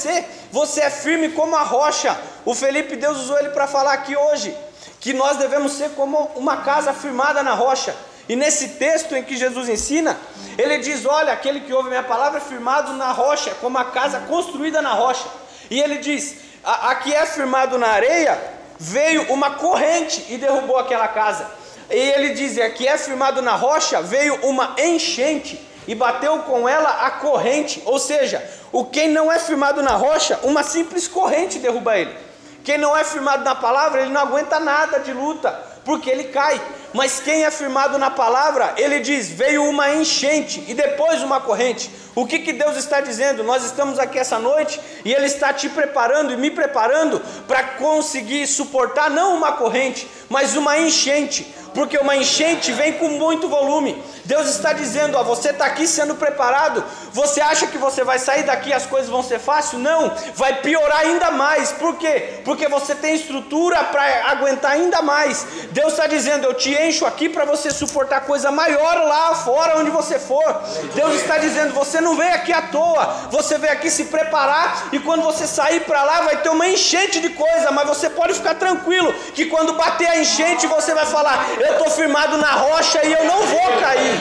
você 0.51 0.81
é 0.81 0.89
firme 0.89 1.29
como 1.29 1.55
a 1.55 1.63
rocha. 1.63 2.19
O 2.45 2.55
Felipe 2.55 2.95
Deus 2.95 3.19
usou 3.19 3.37
ele 3.39 3.49
para 3.49 3.67
falar 3.67 3.93
aqui 3.93 4.15
hoje 4.15 4.55
que 4.99 5.13
nós 5.13 5.37
devemos 5.37 5.73
ser 5.73 5.89
como 5.91 6.31
uma 6.35 6.57
casa 6.57 6.93
firmada 6.93 7.41
na 7.43 7.53
rocha. 7.53 7.95
E 8.29 8.35
nesse 8.35 8.69
texto 8.69 9.15
em 9.15 9.23
que 9.23 9.35
Jesus 9.35 9.67
ensina, 9.67 10.17
ele 10.57 10.77
diz: 10.77 11.05
Olha, 11.05 11.33
aquele 11.33 11.61
que 11.61 11.73
ouve 11.73 11.89
minha 11.89 12.03
palavra 12.03 12.39
é 12.39 12.41
firmado 12.41 12.93
na 12.93 13.11
rocha, 13.11 13.51
como 13.59 13.77
a 13.77 13.85
casa 13.85 14.21
construída 14.21 14.81
na 14.81 14.93
rocha. 14.93 15.27
E 15.69 15.79
ele 15.79 15.97
diz: 15.97 16.35
a, 16.63 16.91
a 16.91 16.95
que 16.95 17.13
é 17.13 17.25
firmado 17.25 17.77
na 17.77 17.87
areia, 17.87 18.39
veio 18.79 19.33
uma 19.33 19.55
corrente 19.55 20.25
e 20.29 20.37
derrubou 20.37 20.77
aquela 20.77 21.07
casa. 21.07 21.49
E 21.89 21.95
ele 21.95 22.29
diz: 22.29 22.57
a 22.59 22.69
que 22.69 22.87
é 22.87 22.97
firmado 22.97 23.41
na 23.41 23.55
rocha, 23.55 24.01
veio 24.01 24.35
uma 24.43 24.75
enchente 24.77 25.59
e 25.87 25.95
bateu 25.95 26.39
com 26.39 26.67
ela 26.67 27.05
a 27.05 27.11
corrente. 27.11 27.81
Ou 27.85 27.99
seja, 27.99 28.43
o 28.71 28.85
quem 28.85 29.09
não 29.09 29.31
é 29.31 29.39
firmado 29.39 29.81
na 29.81 29.91
rocha, 29.91 30.39
uma 30.43 30.63
simples 30.63 31.07
corrente 31.07 31.59
derruba 31.59 31.97
ele. 31.97 32.15
Quem 32.63 32.77
não 32.77 32.95
é 32.95 33.03
firmado 33.03 33.43
na 33.43 33.55
palavra, 33.55 34.01
ele 34.01 34.11
não 34.11 34.21
aguenta 34.21 34.59
nada 34.59 34.99
de 34.99 35.11
luta, 35.11 35.49
porque 35.83 36.09
ele 36.09 36.25
cai. 36.25 36.61
Mas 36.93 37.19
quem 37.19 37.43
é 37.43 37.49
firmado 37.49 37.97
na 37.97 38.11
palavra, 38.11 38.73
ele 38.77 38.99
diz: 38.99 39.29
veio 39.29 39.63
uma 39.63 39.93
enchente 39.95 40.63
e 40.67 40.73
depois 40.73 41.23
uma 41.23 41.39
corrente. 41.41 41.89
O 42.13 42.27
que, 42.27 42.39
que 42.39 42.51
Deus 42.51 42.75
está 42.75 42.99
dizendo? 42.99 43.41
Nós 43.41 43.63
estamos 43.63 43.97
aqui 43.97 44.19
essa 44.19 44.37
noite 44.37 44.79
e 45.05 45.13
Ele 45.13 45.27
está 45.27 45.53
te 45.53 45.69
preparando 45.69 46.33
e 46.33 46.37
me 46.37 46.51
preparando 46.51 47.21
para 47.47 47.63
conseguir 47.63 48.45
suportar 48.47 49.09
não 49.09 49.37
uma 49.37 49.53
corrente, 49.53 50.05
mas 50.29 50.57
uma 50.57 50.77
enchente 50.77 51.55
porque 51.73 51.97
uma 51.97 52.15
enchente 52.15 52.71
vem 52.71 52.93
com 52.93 53.09
muito 53.09 53.47
volume. 53.47 54.01
Deus 54.25 54.47
está 54.47 54.73
dizendo: 54.73 55.17
ó, 55.17 55.23
você 55.23 55.49
está 55.49 55.65
aqui 55.65 55.87
sendo 55.87 56.15
preparado. 56.15 56.83
Você 57.13 57.41
acha 57.41 57.67
que 57.67 57.77
você 57.77 58.03
vai 58.03 58.19
sair 58.19 58.43
daqui 58.43 58.69
e 58.69 58.73
as 58.73 58.85
coisas 58.85 59.09
vão 59.09 59.23
ser 59.23 59.39
fáceis? 59.39 59.81
Não, 59.81 60.11
vai 60.35 60.61
piorar 60.61 60.99
ainda 60.99 61.31
mais. 61.31 61.71
Por 61.71 61.95
quê? 61.95 62.41
Porque 62.45 62.67
você 62.67 62.95
tem 62.95 63.15
estrutura 63.15 63.83
para 63.85 64.29
aguentar 64.31 64.71
ainda 64.71 65.01
mais. 65.01 65.45
Deus 65.71 65.93
está 65.93 66.07
dizendo: 66.07 66.45
eu 66.45 66.53
te 66.53 66.73
encho 66.73 67.05
aqui 67.05 67.29
para 67.29 67.45
você 67.45 67.71
suportar 67.71 68.21
coisa 68.21 68.51
maior 68.51 68.95
lá 69.05 69.35
fora 69.35 69.79
onde 69.79 69.89
você 69.89 70.19
for. 70.19 70.61
Deus 70.93 71.15
está 71.15 71.37
dizendo: 71.37 71.73
você 71.73 71.99
não 71.99 72.15
veio 72.15 72.33
aqui 72.33 72.53
à 72.53 72.63
toa, 72.63 73.05
você 73.29 73.57
veio 73.57 73.73
aqui 73.73 73.89
se 73.89 74.05
preparar 74.05 74.89
e 74.91 74.99
quando 74.99 75.21
você 75.21 75.47
sair 75.47 75.81
para 75.81 76.03
lá 76.03 76.21
vai 76.21 76.41
ter 76.41 76.49
uma 76.49 76.67
enchente 76.67 77.19
de 77.19 77.29
coisa, 77.29 77.71
mas 77.71 77.87
você 77.87 78.09
pode 78.09 78.33
ficar 78.33 78.55
tranquilo 78.55 79.13
que 79.33 79.45
quando 79.45 79.73
bater 79.73 80.07
a 80.07 80.19
enchente 80.19 80.67
você 80.67 80.93
vai 80.93 81.05
falar: 81.05 81.60
eu 81.61 81.73
estou 81.73 81.89
firmado 81.91 82.37
na 82.37 82.51
rocha 82.53 83.05
e 83.05 83.13
eu 83.13 83.25
não 83.25 83.41
vou 83.43 83.79
cair. 83.79 84.19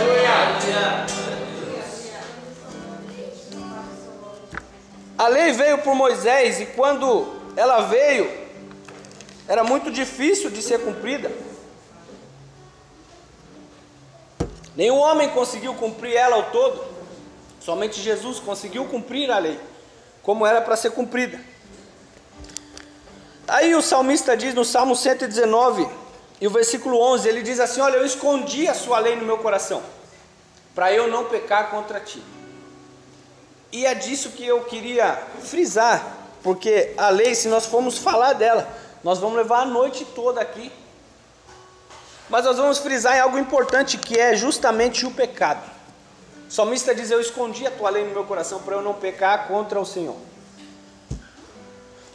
A 5.16 5.28
lei 5.28 5.52
veio 5.52 5.78
por 5.78 5.94
Moisés 5.94 6.60
e 6.60 6.66
quando 6.66 7.40
ela 7.56 7.82
veio, 7.82 8.30
era 9.46 9.62
muito 9.64 9.90
difícil 9.90 10.50
de 10.50 10.62
ser 10.62 10.80
cumprida. 10.80 11.30
Nenhum 14.76 14.96
homem 14.98 15.28
conseguiu 15.30 15.74
cumprir 15.74 16.14
ela 16.14 16.36
ao 16.36 16.44
todo, 16.44 16.84
somente 17.60 18.00
Jesus 18.00 18.38
conseguiu 18.38 18.86
cumprir 18.86 19.30
a 19.30 19.38
lei, 19.38 19.58
como 20.22 20.46
era 20.46 20.62
para 20.62 20.76
ser 20.76 20.92
cumprida. 20.92 21.40
Aí 23.46 23.74
o 23.74 23.82
salmista 23.82 24.36
diz 24.36 24.54
no 24.54 24.64
Salmo 24.64 24.94
119, 24.94 25.86
e 26.40 26.46
o 26.46 26.50
versículo 26.50 26.98
11, 26.98 27.28
ele 27.28 27.42
diz 27.42 27.60
assim: 27.60 27.80
Olha, 27.80 27.96
eu 27.96 28.06
escondi 28.06 28.66
a 28.66 28.74
sua 28.74 28.98
lei 28.98 29.14
no 29.14 29.26
meu 29.26 29.38
coração, 29.38 29.82
para 30.74 30.92
eu 30.92 31.06
não 31.08 31.26
pecar 31.26 31.70
contra 31.70 32.00
ti. 32.00 32.22
E 33.70 33.84
é 33.84 33.94
disso 33.94 34.30
que 34.30 34.44
eu 34.44 34.64
queria 34.64 35.22
frisar, 35.42 36.16
porque 36.42 36.94
a 36.96 37.10
lei, 37.10 37.34
se 37.34 37.48
nós 37.48 37.66
formos 37.66 37.98
falar 37.98 38.32
dela, 38.32 38.66
nós 39.04 39.18
vamos 39.18 39.36
levar 39.36 39.60
a 39.60 39.66
noite 39.66 40.04
toda 40.04 40.40
aqui. 40.40 40.72
Mas 42.28 42.44
nós 42.44 42.56
vamos 42.56 42.78
frisar 42.78 43.16
em 43.16 43.20
algo 43.20 43.38
importante 43.38 43.98
que 43.98 44.18
é 44.18 44.34
justamente 44.34 45.04
o 45.04 45.10
pecado. 45.10 45.68
O 46.48 46.52
salmista 46.52 46.94
diz: 46.94 47.10
Eu 47.10 47.20
escondi 47.20 47.66
a 47.66 47.70
tua 47.70 47.90
lei 47.90 48.04
no 48.04 48.12
meu 48.12 48.24
coração 48.24 48.60
para 48.60 48.76
eu 48.76 48.82
não 48.82 48.94
pecar 48.94 49.46
contra 49.46 49.78
o 49.78 49.84
Senhor. 49.84 50.16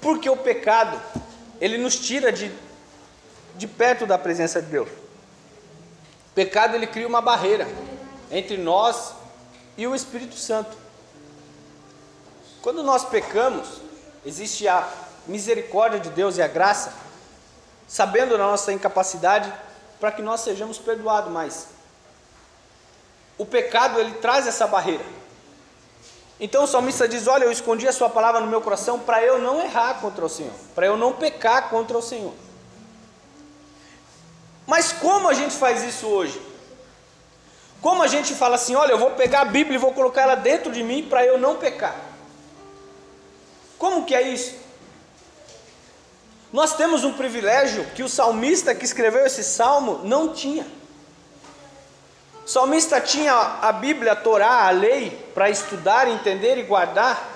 Porque 0.01 0.29
o 0.29 0.37
pecado, 0.37 0.99
ele 1.61 1.77
nos 1.77 1.95
tira 1.95 2.31
de, 2.31 2.51
de 3.57 3.67
perto 3.67 4.05
da 4.05 4.17
presença 4.17 4.61
de 4.61 4.69
Deus. 4.69 4.89
O 4.89 6.35
pecado, 6.35 6.75
ele 6.75 6.87
cria 6.87 7.07
uma 7.07 7.21
barreira 7.21 7.67
entre 8.31 8.57
nós 8.57 9.13
e 9.77 9.87
o 9.87 9.95
Espírito 9.95 10.35
Santo. 10.35 10.75
Quando 12.61 12.83
nós 12.83 13.05
pecamos, 13.05 13.67
existe 14.25 14.67
a 14.67 14.87
misericórdia 15.27 15.99
de 15.99 16.09
Deus 16.09 16.37
e 16.37 16.41
a 16.41 16.47
graça, 16.47 16.93
sabendo 17.87 18.37
da 18.37 18.43
nossa 18.43 18.73
incapacidade, 18.73 19.51
para 19.99 20.11
que 20.11 20.21
nós 20.21 20.41
sejamos 20.41 20.77
perdoados, 20.77 21.31
mas 21.31 21.67
o 23.37 23.45
pecado 23.45 23.99
ele 23.99 24.13
traz 24.15 24.47
essa 24.47 24.67
barreira. 24.67 25.05
Então 26.39 26.63
o 26.63 26.67
salmista 26.67 27.07
diz: 27.07 27.27
Olha, 27.27 27.45
eu 27.45 27.51
escondi 27.51 27.87
a 27.87 27.93
sua 27.93 28.09
palavra 28.09 28.41
no 28.41 28.47
meu 28.47 28.61
coração 28.61 28.99
para 28.99 29.23
eu 29.23 29.39
não 29.39 29.61
errar 29.61 30.01
contra 30.01 30.25
o 30.25 30.29
Senhor, 30.29 30.53
para 30.73 30.85
eu 30.85 30.97
não 30.97 31.13
pecar 31.13 31.69
contra 31.69 31.97
o 31.97 32.01
Senhor. 32.01 32.33
Mas 34.65 34.91
como 34.91 35.27
a 35.27 35.33
gente 35.33 35.55
faz 35.55 35.83
isso 35.83 36.07
hoje? 36.07 36.41
Como 37.81 38.01
a 38.01 38.07
gente 38.07 38.33
fala 38.33 38.55
assim: 38.55 38.75
Olha, 38.75 38.91
eu 38.91 38.97
vou 38.97 39.11
pegar 39.11 39.41
a 39.41 39.45
Bíblia 39.45 39.75
e 39.75 39.79
vou 39.79 39.93
colocar 39.93 40.23
ela 40.23 40.35
dentro 40.35 40.71
de 40.71 40.83
mim 40.83 41.03
para 41.07 41.25
eu 41.25 41.37
não 41.37 41.57
pecar? 41.57 41.95
Como 43.77 44.05
que 44.05 44.15
é 44.15 44.21
isso? 44.21 44.55
Nós 46.51 46.75
temos 46.75 47.03
um 47.03 47.13
privilégio 47.13 47.85
que 47.93 48.01
o 48.01 48.09
salmista 48.09 48.73
que 48.73 48.85
escreveu 48.85 49.25
esse 49.25 49.43
salmo 49.43 50.01
não 50.03 50.33
tinha. 50.33 50.65
O 52.45 52.47
salmista 52.47 53.01
tinha 53.01 53.33
a 53.33 53.71
Bíblia, 53.71 54.13
a 54.13 54.15
Torá, 54.15 54.67
a 54.67 54.69
lei 54.69 55.11
para 55.33 55.49
estudar, 55.49 56.07
entender 56.07 56.57
e 56.57 56.63
guardar. 56.63 57.35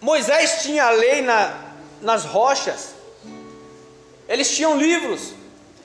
Moisés 0.00 0.62
tinha 0.62 0.84
a 0.84 0.90
lei 0.90 1.22
na, 1.22 1.58
nas 2.00 2.24
rochas. 2.24 2.94
Eles 4.28 4.54
tinham 4.54 4.76
livros, 4.76 5.34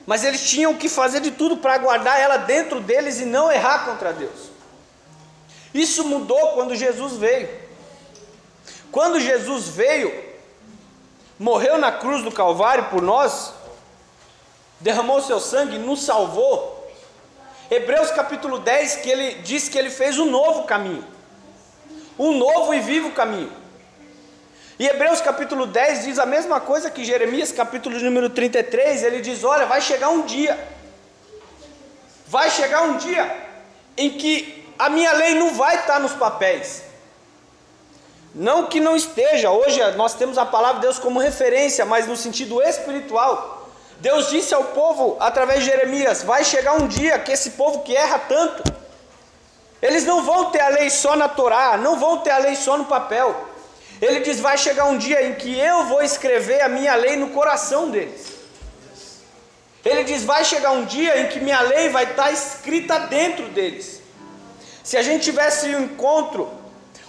mas 0.06 0.24
eles 0.24 0.48
tinham 0.48 0.74
que 0.74 0.88
fazer 0.88 1.20
de 1.20 1.30
tudo 1.30 1.58
para 1.58 1.78
guardar 1.78 2.20
ela 2.20 2.38
dentro 2.38 2.80
deles 2.80 3.20
e 3.20 3.24
não 3.24 3.50
errar 3.52 3.84
contra 3.84 4.12
Deus. 4.12 4.50
Isso 5.74 6.04
mudou 6.04 6.52
quando 6.54 6.74
Jesus 6.74 7.14
veio. 7.14 7.48
Quando 8.90 9.20
Jesus 9.20 9.68
veio, 9.68 10.12
morreu 11.38 11.78
na 11.78 11.92
cruz 11.92 12.22
do 12.24 12.32
Calvário 12.32 12.86
por 12.86 13.02
nós, 13.02 13.52
derramou 14.80 15.20
seu 15.20 15.38
sangue, 15.40 15.78
nos 15.78 16.02
salvou. 16.02 16.76
Hebreus 17.70 18.10
capítulo 18.10 18.58
10, 18.58 18.96
que 18.96 19.10
ele 19.10 19.34
diz 19.42 19.68
que 19.68 19.78
ele 19.78 19.90
fez 19.90 20.18
um 20.18 20.30
novo 20.30 20.64
caminho, 20.64 21.04
um 22.18 22.38
novo 22.38 22.72
e 22.72 22.80
vivo 22.80 23.10
caminho. 23.10 23.52
E 24.78 24.86
Hebreus 24.86 25.20
capítulo 25.20 25.66
10 25.66 26.04
diz 26.04 26.18
a 26.20 26.26
mesma 26.26 26.60
coisa 26.60 26.88
que 26.88 27.04
Jeremias 27.04 27.50
capítulo 27.50 27.98
número 27.98 28.30
33, 28.30 29.02
ele 29.02 29.20
diz: 29.20 29.42
Olha, 29.42 29.66
vai 29.66 29.80
chegar 29.80 30.08
um 30.10 30.22
dia, 30.22 30.56
vai 32.28 32.48
chegar 32.48 32.82
um 32.82 32.96
dia 32.96 33.48
em 33.96 34.10
que 34.10 34.72
a 34.78 34.88
minha 34.88 35.12
lei 35.14 35.34
não 35.34 35.52
vai 35.52 35.80
estar 35.80 35.98
nos 35.98 36.12
papéis, 36.12 36.84
não 38.32 38.66
que 38.66 38.78
não 38.78 38.94
esteja, 38.94 39.50
hoje 39.50 39.80
nós 39.96 40.14
temos 40.14 40.38
a 40.38 40.46
palavra 40.46 40.76
de 40.76 40.82
Deus 40.82 41.00
como 41.00 41.18
referência, 41.18 41.84
mas 41.84 42.06
no 42.06 42.16
sentido 42.16 42.62
espiritual. 42.62 43.56
Deus 43.98 44.30
disse 44.30 44.54
ao 44.54 44.62
povo 44.62 45.16
através 45.18 45.64
de 45.64 45.70
Jeremias: 45.70 46.22
vai 46.22 46.44
chegar 46.44 46.74
um 46.74 46.86
dia 46.86 47.18
que 47.18 47.32
esse 47.32 47.50
povo 47.50 47.80
que 47.80 47.96
erra 47.96 48.20
tanto, 48.20 48.62
eles 49.82 50.04
não 50.04 50.22
vão 50.22 50.52
ter 50.52 50.60
a 50.60 50.68
lei 50.68 50.88
só 50.88 51.16
na 51.16 51.28
Torá, 51.28 51.76
não 51.76 51.98
vão 51.98 52.18
ter 52.18 52.30
a 52.30 52.38
lei 52.38 52.54
só 52.54 52.78
no 52.78 52.84
papel. 52.84 53.47
Ele 54.00 54.20
diz: 54.20 54.40
vai 54.40 54.56
chegar 54.56 54.84
um 54.84 54.98
dia 54.98 55.26
em 55.26 55.34
que 55.34 55.58
eu 55.58 55.84
vou 55.86 56.02
escrever 56.02 56.62
a 56.62 56.68
minha 56.68 56.94
lei 56.94 57.16
no 57.16 57.30
coração 57.30 57.90
deles. 57.90 58.32
Ele 59.84 60.04
diz: 60.04 60.24
vai 60.24 60.44
chegar 60.44 60.72
um 60.72 60.84
dia 60.84 61.20
em 61.20 61.28
que 61.28 61.40
minha 61.40 61.60
lei 61.60 61.88
vai 61.88 62.04
estar 62.04 62.30
escrita 62.30 63.00
dentro 63.00 63.48
deles. 63.48 64.00
Se 64.84 64.96
a 64.96 65.02
gente 65.02 65.24
tivesse 65.24 65.74
um 65.74 65.84
encontro, 65.84 66.48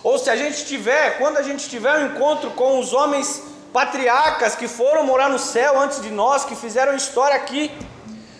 ou 0.04 0.18
se 0.18 0.30
a 0.30 0.36
gente 0.36 0.66
tiver, 0.66 1.18
quando 1.18 1.38
a 1.38 1.44
gente 1.44 1.70
tiver 1.70 1.94
um 1.98 2.08
encontro 2.08 2.52
com 2.52 2.80
os 2.80 2.94
homens 2.94 3.44
patriarcas 3.72 4.56
que 4.56 4.68
foram 4.68 5.04
morar 5.04 5.30
no 5.30 5.40
céu 5.40 5.80
antes 5.80 6.02
de 6.02 6.10
nós, 6.10 6.44
que 6.44 6.56
fizeram 6.56 6.96
história 6.96 7.36
aqui. 7.36 7.72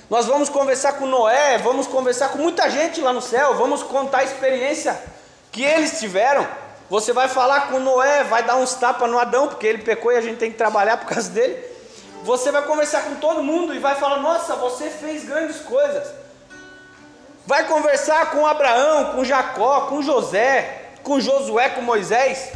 Nós 0.10 0.26
vamos 0.26 0.50
conversar 0.50 0.94
com 0.94 1.06
Noé, 1.06 1.60
vamos 1.60 1.86
conversar 1.86 2.30
com 2.30 2.40
muita 2.40 2.68
gente 2.70 3.00
lá 3.00 3.14
no 3.14 3.22
céu, 3.22 3.56
vamos 3.56 3.84
contar 3.84 4.20
a 4.20 4.24
experiência 4.24 5.00
que 5.52 5.64
eles 5.64 6.00
tiveram. 6.00 6.48
Você 6.90 7.14
vai 7.14 7.28
falar 7.28 7.68
com 7.68 7.80
Noé, 7.80 8.24
vai 8.24 8.42
dar 8.42 8.56
uns 8.56 8.74
tapas 8.74 9.10
no 9.10 9.20
Adão, 9.20 9.48
porque 9.48 9.68
ele 9.68 9.84
pecou 9.84 10.12
e 10.12 10.18
a 10.18 10.22
gente 10.22 10.38
tem 10.38 10.52
que 10.52 10.58
trabalhar 10.58 10.98
por 10.98 11.08
causa 11.08 11.30
dele. 11.30 11.64
Você 12.24 12.52
vai 12.52 12.64
conversar 12.64 13.04
com 13.04 13.16
todo 13.16 13.44
mundo 13.44 13.76
e 13.76 13.80
vai 13.80 13.96
falar: 13.96 14.18
Nossa, 14.18 14.56
você 14.56 14.90
fez 14.90 15.24
grandes 15.24 15.60
coisas. 15.60 16.08
Vai 17.46 17.68
conversar 17.68 18.32
com 18.32 18.46
Abraão, 18.46 19.14
com 19.14 19.24
Jacó, 19.24 19.82
com 19.82 20.02
José, 20.02 20.90
com 21.04 21.20
Josué, 21.20 21.70
com 21.70 21.82
Moisés. 21.82 22.52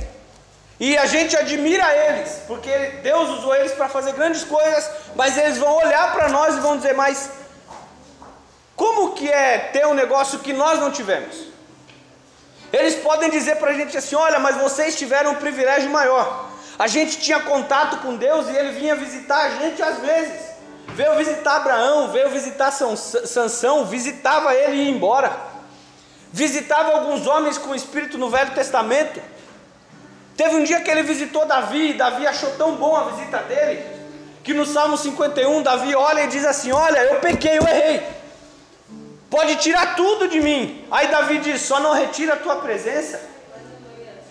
E 0.79 0.97
a 0.97 1.05
gente 1.05 1.37
admira 1.37 1.95
eles, 1.95 2.41
porque 2.47 2.71
Deus 3.03 3.29
usou 3.29 3.55
eles 3.55 3.71
para 3.71 3.87
fazer 3.87 4.13
grandes 4.13 4.43
coisas, 4.43 4.89
mas 5.15 5.37
eles 5.37 5.57
vão 5.57 5.77
olhar 5.77 6.11
para 6.11 6.29
nós 6.29 6.55
e 6.55 6.59
vão 6.59 6.75
dizer: 6.75 6.93
Mas 6.93 7.29
como 8.75 9.13
que 9.13 9.29
é 9.29 9.59
ter 9.59 9.85
um 9.85 9.93
negócio 9.93 10.39
que 10.39 10.51
nós 10.51 10.79
não 10.79 10.91
tivemos? 10.91 11.52
Eles 12.73 12.95
podem 12.95 13.29
dizer 13.29 13.57
para 13.57 13.71
a 13.71 13.73
gente 13.73 13.95
assim: 13.95 14.15
Olha, 14.15 14.39
mas 14.39 14.57
vocês 14.57 14.97
tiveram 14.97 15.31
um 15.31 15.35
privilégio 15.35 15.89
maior. 15.89 16.49
A 16.77 16.87
gente 16.87 17.19
tinha 17.19 17.39
contato 17.39 17.97
com 17.97 18.15
Deus 18.15 18.49
e 18.49 18.57
ele 18.57 18.71
vinha 18.79 18.95
visitar 18.95 19.45
a 19.45 19.49
gente 19.51 19.81
às 19.81 19.99
vezes. 19.99 20.41
Veio 20.89 21.15
visitar 21.15 21.57
Abraão, 21.57 22.09
veio 22.09 22.29
visitar 22.29 22.71
Sansão, 22.71 23.85
visitava 23.85 24.53
ele 24.53 24.75
e 24.75 24.83
ia 24.85 24.91
embora. 24.91 25.31
Visitava 26.31 26.91
alguns 26.91 27.27
homens 27.27 27.57
com 27.57 27.73
espírito 27.75 28.17
no 28.17 28.29
Velho 28.29 28.51
Testamento 28.51 29.21
Teve 30.35 30.55
um 30.55 30.63
dia 30.63 30.81
que 30.81 30.89
ele 30.89 31.03
visitou 31.03 31.45
Davi, 31.45 31.91
e 31.91 31.93
Davi 31.93 32.25
achou 32.25 32.51
tão 32.51 32.75
bom 32.75 32.95
a 32.95 33.03
visita 33.11 33.37
dele, 33.39 33.83
que 34.43 34.53
no 34.53 34.65
Salmo 34.65 34.97
51, 34.97 35.61
Davi 35.61 35.95
olha 35.95 36.23
e 36.23 36.27
diz 36.27 36.43
assim: 36.43 36.71
Olha, 36.71 36.99
eu 37.03 37.19
pequei, 37.19 37.57
eu 37.57 37.67
errei, 37.67 38.01
pode 39.35 39.55
tirar 39.55 39.95
tudo 39.95 40.27
de 40.33 40.39
mim. 40.47 40.85
Aí 40.91 41.07
Davi 41.07 41.39
diz: 41.39 41.61
Só 41.69 41.79
não 41.79 41.93
retira 41.93 42.33
a 42.35 42.41
tua 42.45 42.57
presença. 42.57 43.19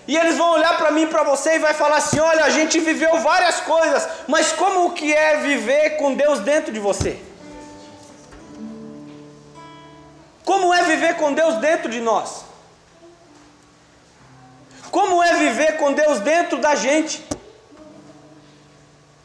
E 0.06 0.16
eles 0.16 0.36
vão 0.36 0.50
olhar 0.52 0.76
para 0.76 0.92
mim, 0.96 1.06
para 1.14 1.24
você 1.24 1.56
e 1.56 1.64
vai 1.66 1.74
falar 1.74 1.96
assim: 1.96 2.20
Olha, 2.20 2.44
a 2.44 2.50
gente 2.50 2.78
viveu 2.78 3.18
várias 3.18 3.60
coisas, 3.60 4.08
mas 4.28 4.52
como 4.52 4.92
que 4.92 5.12
é 5.12 5.38
viver 5.38 5.96
com 5.96 6.14
Deus 6.14 6.38
dentro 6.50 6.72
de 6.72 6.78
você? 6.78 7.12
Como 10.44 10.72
é 10.72 10.82
viver 10.84 11.16
com 11.16 11.32
Deus 11.32 11.56
dentro 11.56 11.90
de 11.90 12.00
nós? 12.00 12.44
Como 14.90 15.22
é 15.22 15.34
viver 15.34 15.78
com 15.78 15.92
Deus 15.92 16.20
dentro 16.20 16.58
da 16.58 16.74
gente? 16.76 17.24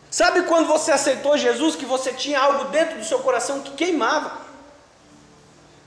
Sabe 0.10 0.44
quando 0.44 0.68
você 0.68 0.92
aceitou 0.92 1.38
Jesus 1.38 1.76
que 1.76 1.86
você 1.86 2.12
tinha 2.14 2.40
algo 2.40 2.66
dentro 2.66 2.98
do 2.98 3.06
seu 3.06 3.20
coração 3.20 3.60
que 3.60 3.72
queimava, 3.72 4.47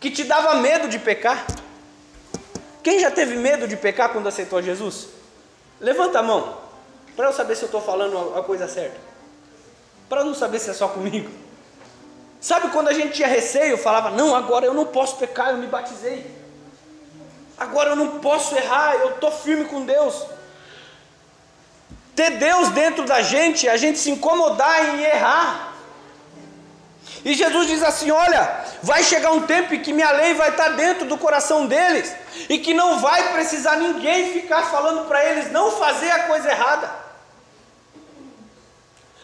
que 0.00 0.10
te 0.10 0.24
dava 0.24 0.54
medo 0.56 0.88
de 0.88 0.98
pecar? 0.98 1.46
Quem 2.82 2.98
já 2.98 3.10
teve 3.10 3.36
medo 3.36 3.68
de 3.68 3.76
pecar 3.76 4.08
quando 4.08 4.26
aceitou 4.26 4.62
Jesus? 4.62 5.08
Levanta 5.78 6.18
a 6.20 6.22
mão, 6.22 6.56
para 7.14 7.28
eu 7.28 7.32
saber 7.32 7.54
se 7.54 7.62
eu 7.62 7.66
estou 7.66 7.82
falando 7.82 8.36
a 8.36 8.42
coisa 8.42 8.66
certa, 8.66 8.96
para 10.08 10.24
não 10.24 10.34
saber 10.34 10.58
se 10.58 10.70
é 10.70 10.72
só 10.72 10.88
comigo. 10.88 11.30
Sabe 12.40 12.70
quando 12.70 12.88
a 12.88 12.94
gente 12.94 13.12
tinha 13.14 13.28
receio, 13.28 13.76
falava: 13.76 14.10
Não, 14.10 14.34
agora 14.34 14.64
eu 14.64 14.72
não 14.72 14.86
posso 14.86 15.16
pecar, 15.16 15.50
eu 15.50 15.58
me 15.58 15.66
batizei. 15.66 16.40
Agora 17.58 17.90
eu 17.90 17.96
não 17.96 18.18
posso 18.20 18.56
errar, 18.56 18.94
eu 18.94 19.10
estou 19.10 19.30
firme 19.30 19.66
com 19.66 19.84
Deus. 19.84 20.24
ter 22.16 22.38
Deus 22.38 22.70
dentro 22.70 23.04
da 23.04 23.20
gente, 23.20 23.68
a 23.68 23.76
gente 23.76 23.98
se 23.98 24.10
incomodar 24.10 24.94
em 24.94 25.02
errar. 25.02 25.69
E 27.24 27.34
Jesus 27.34 27.66
diz 27.66 27.82
assim: 27.82 28.10
Olha, 28.10 28.64
vai 28.82 29.02
chegar 29.02 29.32
um 29.32 29.42
tempo 29.42 29.74
em 29.74 29.80
que 29.80 29.92
minha 29.92 30.10
lei 30.12 30.34
vai 30.34 30.50
estar 30.50 30.70
dentro 30.70 31.06
do 31.06 31.18
coração 31.18 31.66
deles, 31.66 32.14
e 32.48 32.58
que 32.58 32.72
não 32.72 32.98
vai 32.98 33.32
precisar 33.32 33.76
ninguém 33.76 34.32
ficar 34.32 34.62
falando 34.62 35.06
para 35.06 35.24
eles 35.24 35.52
não 35.52 35.70
fazer 35.72 36.10
a 36.10 36.24
coisa 36.24 36.50
errada. 36.50 36.90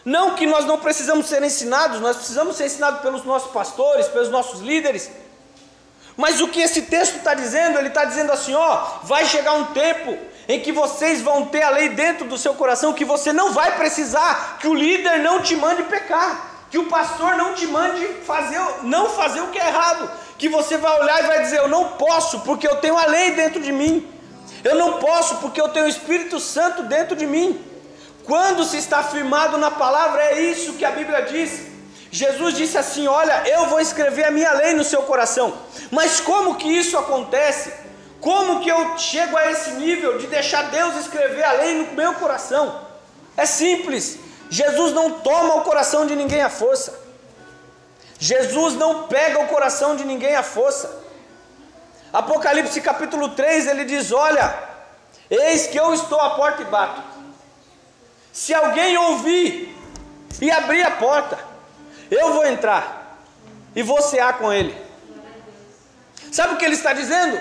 Não 0.05 0.35
que 0.35 0.45
nós 0.45 0.65
não 0.65 0.79
precisamos 0.79 1.27
ser 1.27 1.43
ensinados, 1.43 1.99
nós 1.99 2.15
precisamos 2.15 2.55
ser 2.55 2.67
ensinados 2.67 3.01
pelos 3.01 3.25
nossos 3.25 3.51
pastores, 3.51 4.07
pelos 4.07 4.29
nossos 4.29 4.61
líderes. 4.61 5.09
Mas 6.15 6.39
o 6.39 6.47
que 6.47 6.61
esse 6.61 6.83
texto 6.83 7.17
está 7.17 7.33
dizendo? 7.33 7.77
Ele 7.77 7.89
está 7.89 8.05
dizendo 8.05 8.31
assim: 8.31 8.53
ó, 8.53 8.85
vai 9.03 9.25
chegar 9.25 9.53
um 9.53 9.65
tempo 9.65 10.17
em 10.47 10.61
que 10.61 10.71
vocês 10.71 11.21
vão 11.21 11.45
ter 11.47 11.61
a 11.61 11.69
lei 11.69 11.89
dentro 11.89 12.25
do 12.25 12.37
seu 12.37 12.53
coração, 12.53 12.93
que 12.93 13.03
você 13.03 13.33
não 13.33 13.51
vai 13.51 13.75
precisar, 13.75 14.57
que 14.59 14.67
o 14.67 14.73
líder 14.73 15.19
não 15.19 15.41
te 15.41 15.55
mande 15.55 15.83
pecar, 15.83 16.46
que 16.69 16.77
o 16.77 16.85
pastor 16.85 17.35
não 17.35 17.53
te 17.53 17.65
mande 17.67 18.05
fazer, 18.25 18.59
não 18.83 19.09
fazer 19.09 19.41
o 19.41 19.47
que 19.47 19.59
é 19.59 19.67
errado, 19.67 20.09
que 20.37 20.49
você 20.49 20.77
vai 20.77 20.99
olhar 20.99 21.23
e 21.23 21.27
vai 21.27 21.41
dizer: 21.43 21.59
eu 21.59 21.67
não 21.67 21.89
posso, 21.89 22.41
porque 22.41 22.67
eu 22.67 22.77
tenho 22.77 22.97
a 22.97 23.05
lei 23.05 23.31
dentro 23.31 23.61
de 23.61 23.71
mim. 23.71 24.07
Eu 24.63 24.75
não 24.75 24.93
posso, 24.99 25.37
porque 25.37 25.61
eu 25.61 25.69
tenho 25.69 25.85
o 25.85 25.89
Espírito 25.89 26.39
Santo 26.39 26.83
dentro 26.83 27.15
de 27.15 27.25
mim. 27.25 27.59
Quando 28.23 28.65
se 28.65 28.77
está 28.77 29.03
firmado 29.03 29.57
na 29.57 29.71
palavra, 29.71 30.21
é 30.21 30.41
isso 30.41 30.73
que 30.73 30.83
a 30.83 30.91
Bíblia 30.91 31.21
diz. 31.21 31.67
Jesus 32.11 32.55
disse 32.55 32.77
assim: 32.77 33.07
Olha, 33.07 33.43
eu 33.47 33.67
vou 33.67 33.79
escrever 33.79 34.25
a 34.25 34.31
minha 34.31 34.51
lei 34.53 34.73
no 34.73 34.83
seu 34.83 35.03
coração. 35.03 35.53
Mas 35.91 36.19
como 36.19 36.55
que 36.55 36.67
isso 36.67 36.97
acontece? 36.97 37.71
Como 38.19 38.59
que 38.61 38.69
eu 38.69 38.97
chego 38.97 39.37
a 39.37 39.51
esse 39.51 39.71
nível 39.71 40.17
de 40.17 40.27
deixar 40.27 40.63
Deus 40.63 40.95
escrever 40.95 41.43
a 41.43 41.53
lei 41.53 41.75
no 41.75 41.93
meu 41.93 42.13
coração? 42.15 42.81
É 43.35 43.45
simples. 43.45 44.19
Jesus 44.49 44.93
não 44.93 45.19
toma 45.19 45.55
o 45.55 45.61
coração 45.61 46.05
de 46.05 46.15
ninguém 46.15 46.41
à 46.41 46.49
força. 46.49 47.07
Jesus 48.19 48.73
não 48.75 49.07
pega 49.07 49.39
o 49.39 49.47
coração 49.47 49.95
de 49.95 50.03
ninguém 50.05 50.35
à 50.35 50.43
força. 50.43 51.03
Apocalipse 52.11 52.79
capítulo 52.81 53.29
3, 53.29 53.67
ele 53.67 53.85
diz: 53.85 54.11
Olha, 54.11 54.57
eis 55.29 55.67
que 55.67 55.77
eu 55.77 55.93
estou 55.93 56.19
à 56.19 56.31
porta 56.31 56.61
e 56.61 56.65
bato. 56.65 57.03
Se 58.31 58.53
alguém 58.53 58.97
ouvir 58.97 59.75
e 60.41 60.49
abrir 60.49 60.83
a 60.83 60.91
porta, 60.91 61.37
eu 62.09 62.33
vou 62.33 62.45
entrar 62.45 63.17
e 63.75 63.83
vou 63.83 64.01
cear 64.01 64.37
com 64.37 64.51
ele. 64.51 64.75
Sabe 66.31 66.53
o 66.53 66.57
que 66.57 66.65
ele 66.65 66.75
está 66.75 66.93
dizendo? 66.93 67.39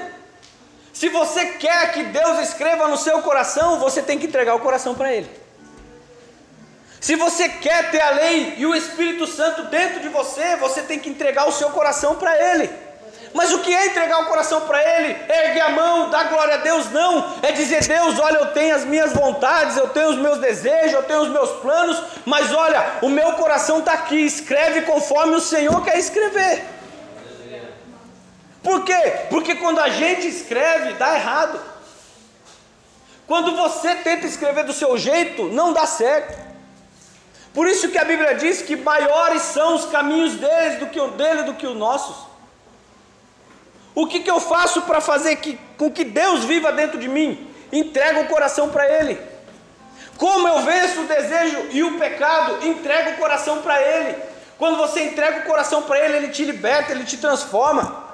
Se 0.96 1.10
você 1.10 1.44
quer 1.58 1.92
que 1.92 2.04
Deus 2.04 2.38
escreva 2.38 2.88
no 2.88 2.96
seu 2.96 3.20
coração, 3.20 3.78
você 3.78 4.00
tem 4.02 4.18
que 4.18 4.26
entregar 4.26 4.54
o 4.54 4.60
coração 4.60 4.94
para 4.94 5.12
Ele. 5.12 5.30
Se 7.06 7.14
você 7.14 7.48
quer 7.48 7.92
ter 7.92 8.00
a 8.00 8.10
lei 8.10 8.54
e 8.58 8.66
o 8.66 8.74
Espírito 8.74 9.28
Santo 9.28 9.62
dentro 9.66 10.00
de 10.00 10.08
você, 10.08 10.56
você 10.56 10.82
tem 10.82 10.98
que 10.98 11.08
entregar 11.08 11.46
o 11.46 11.52
seu 11.52 11.70
coração 11.70 12.16
para 12.16 12.36
Ele. 12.36 12.68
Mas 13.32 13.52
o 13.52 13.60
que 13.60 13.72
é 13.72 13.86
entregar 13.86 14.22
o 14.22 14.26
coração 14.26 14.62
para 14.62 14.82
Ele? 14.82 15.16
Erguer 15.28 15.60
a 15.60 15.68
mão, 15.68 16.10
dar 16.10 16.24
glória 16.24 16.54
a 16.54 16.56
Deus? 16.56 16.90
Não. 16.90 17.38
É 17.42 17.52
dizer, 17.52 17.86
Deus, 17.86 18.18
olha, 18.18 18.38
eu 18.38 18.46
tenho 18.46 18.74
as 18.74 18.84
minhas 18.84 19.12
vontades, 19.12 19.76
eu 19.76 19.88
tenho 19.90 20.08
os 20.08 20.16
meus 20.16 20.38
desejos, 20.38 20.94
eu 20.94 21.04
tenho 21.04 21.20
os 21.20 21.28
meus 21.28 21.48
planos, 21.60 22.02
mas 22.24 22.52
olha, 22.52 22.84
o 23.00 23.08
meu 23.08 23.34
coração 23.34 23.78
está 23.78 23.92
aqui, 23.92 24.26
escreve 24.26 24.80
conforme 24.80 25.36
o 25.36 25.40
Senhor 25.40 25.84
quer 25.84 25.96
escrever. 26.00 26.64
Por 28.64 28.82
quê? 28.84 29.12
Porque 29.30 29.54
quando 29.54 29.78
a 29.78 29.90
gente 29.90 30.26
escreve, 30.26 30.94
dá 30.94 31.14
errado. 31.14 31.60
Quando 33.28 33.54
você 33.54 33.94
tenta 33.94 34.26
escrever 34.26 34.64
do 34.64 34.72
seu 34.72 34.98
jeito, 34.98 35.44
não 35.44 35.72
dá 35.72 35.86
certo. 35.86 36.45
Por 37.56 37.66
isso 37.66 37.88
que 37.88 37.96
a 37.96 38.04
Bíblia 38.04 38.34
diz 38.34 38.60
que 38.60 38.76
maiores 38.76 39.40
são 39.40 39.76
os 39.76 39.86
caminhos 39.86 40.34
deles 40.34 40.78
do 40.78 40.88
que 40.88 41.00
o 41.00 41.12
dele 41.12 41.44
do 41.44 41.54
que 41.54 41.66
os 41.66 41.74
nossos. 41.74 42.14
O 43.94 44.06
que, 44.06 44.20
que 44.20 44.30
eu 44.30 44.38
faço 44.38 44.82
para 44.82 45.00
fazer 45.00 45.36
que, 45.36 45.58
com 45.78 45.90
que 45.90 46.04
Deus 46.04 46.44
viva 46.44 46.70
dentro 46.70 46.98
de 46.98 47.08
mim? 47.08 47.50
Entrego 47.72 48.20
o 48.20 48.26
coração 48.26 48.68
para 48.68 48.86
Ele. 48.86 49.18
Como 50.18 50.46
eu 50.46 50.60
venço 50.60 51.00
o 51.00 51.06
desejo 51.06 51.68
e 51.70 51.82
o 51.82 51.98
pecado? 51.98 52.66
Entrego 52.66 53.12
o 53.12 53.16
coração 53.16 53.62
para 53.62 53.80
Ele. 53.80 54.14
Quando 54.58 54.76
você 54.76 55.04
entrega 55.04 55.40
o 55.40 55.44
coração 55.44 55.80
para 55.80 55.98
Ele, 55.98 56.16
Ele 56.18 56.28
te 56.28 56.44
liberta, 56.44 56.92
Ele 56.92 57.04
te 57.04 57.16
transforma. 57.16 58.05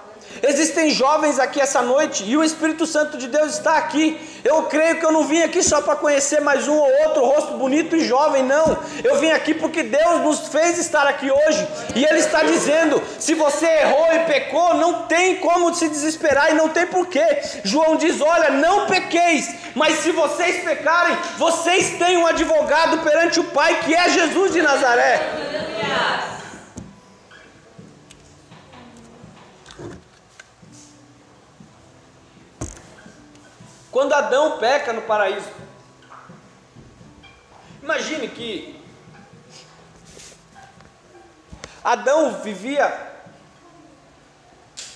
Existem 0.42 0.90
jovens 0.90 1.38
aqui 1.38 1.60
essa 1.60 1.82
noite 1.82 2.24
e 2.24 2.36
o 2.36 2.42
Espírito 2.42 2.86
Santo 2.86 3.16
de 3.16 3.28
Deus 3.28 3.54
está 3.54 3.76
aqui. 3.76 4.18
Eu 4.44 4.64
creio 4.64 4.98
que 4.98 5.06
eu 5.06 5.12
não 5.12 5.24
vim 5.24 5.42
aqui 5.42 5.62
só 5.62 5.80
para 5.80 5.94
conhecer 5.94 6.40
mais 6.40 6.66
um 6.66 6.74
ou 6.74 6.92
outro 7.04 7.24
rosto 7.24 7.52
bonito 7.54 7.94
e 7.94 8.04
jovem, 8.04 8.42
não. 8.42 8.76
Eu 9.04 9.18
vim 9.18 9.30
aqui 9.30 9.54
porque 9.54 9.84
Deus 9.84 10.20
nos 10.20 10.48
fez 10.48 10.78
estar 10.78 11.06
aqui 11.06 11.30
hoje 11.30 11.68
e 11.94 12.04
Ele 12.04 12.18
está 12.18 12.42
dizendo: 12.42 13.00
se 13.18 13.34
você 13.34 13.66
errou 13.66 14.06
e 14.14 14.18
pecou, 14.20 14.74
não 14.74 15.02
tem 15.02 15.36
como 15.36 15.72
se 15.74 15.88
desesperar 15.88 16.50
e 16.50 16.54
não 16.54 16.68
tem 16.68 16.86
porquê. 16.86 17.24
João 17.62 17.96
diz: 17.96 18.20
olha, 18.20 18.50
não 18.50 18.86
pequeis, 18.86 19.54
mas 19.74 19.98
se 19.98 20.10
vocês 20.10 20.64
pecarem, 20.64 21.16
vocês 21.38 21.98
têm 21.98 22.16
um 22.16 22.26
advogado 22.26 22.98
perante 22.98 23.38
o 23.38 23.44
Pai 23.44 23.80
que 23.84 23.94
é 23.94 24.08
Jesus 24.08 24.52
de 24.52 24.60
Nazaré. 24.60 26.31
Quando 33.92 34.14
Adão 34.14 34.58
peca 34.58 34.90
no 34.90 35.02
paraíso, 35.02 35.50
imagine 37.82 38.26
que 38.26 38.82
Adão 41.84 42.40
vivia 42.40 43.12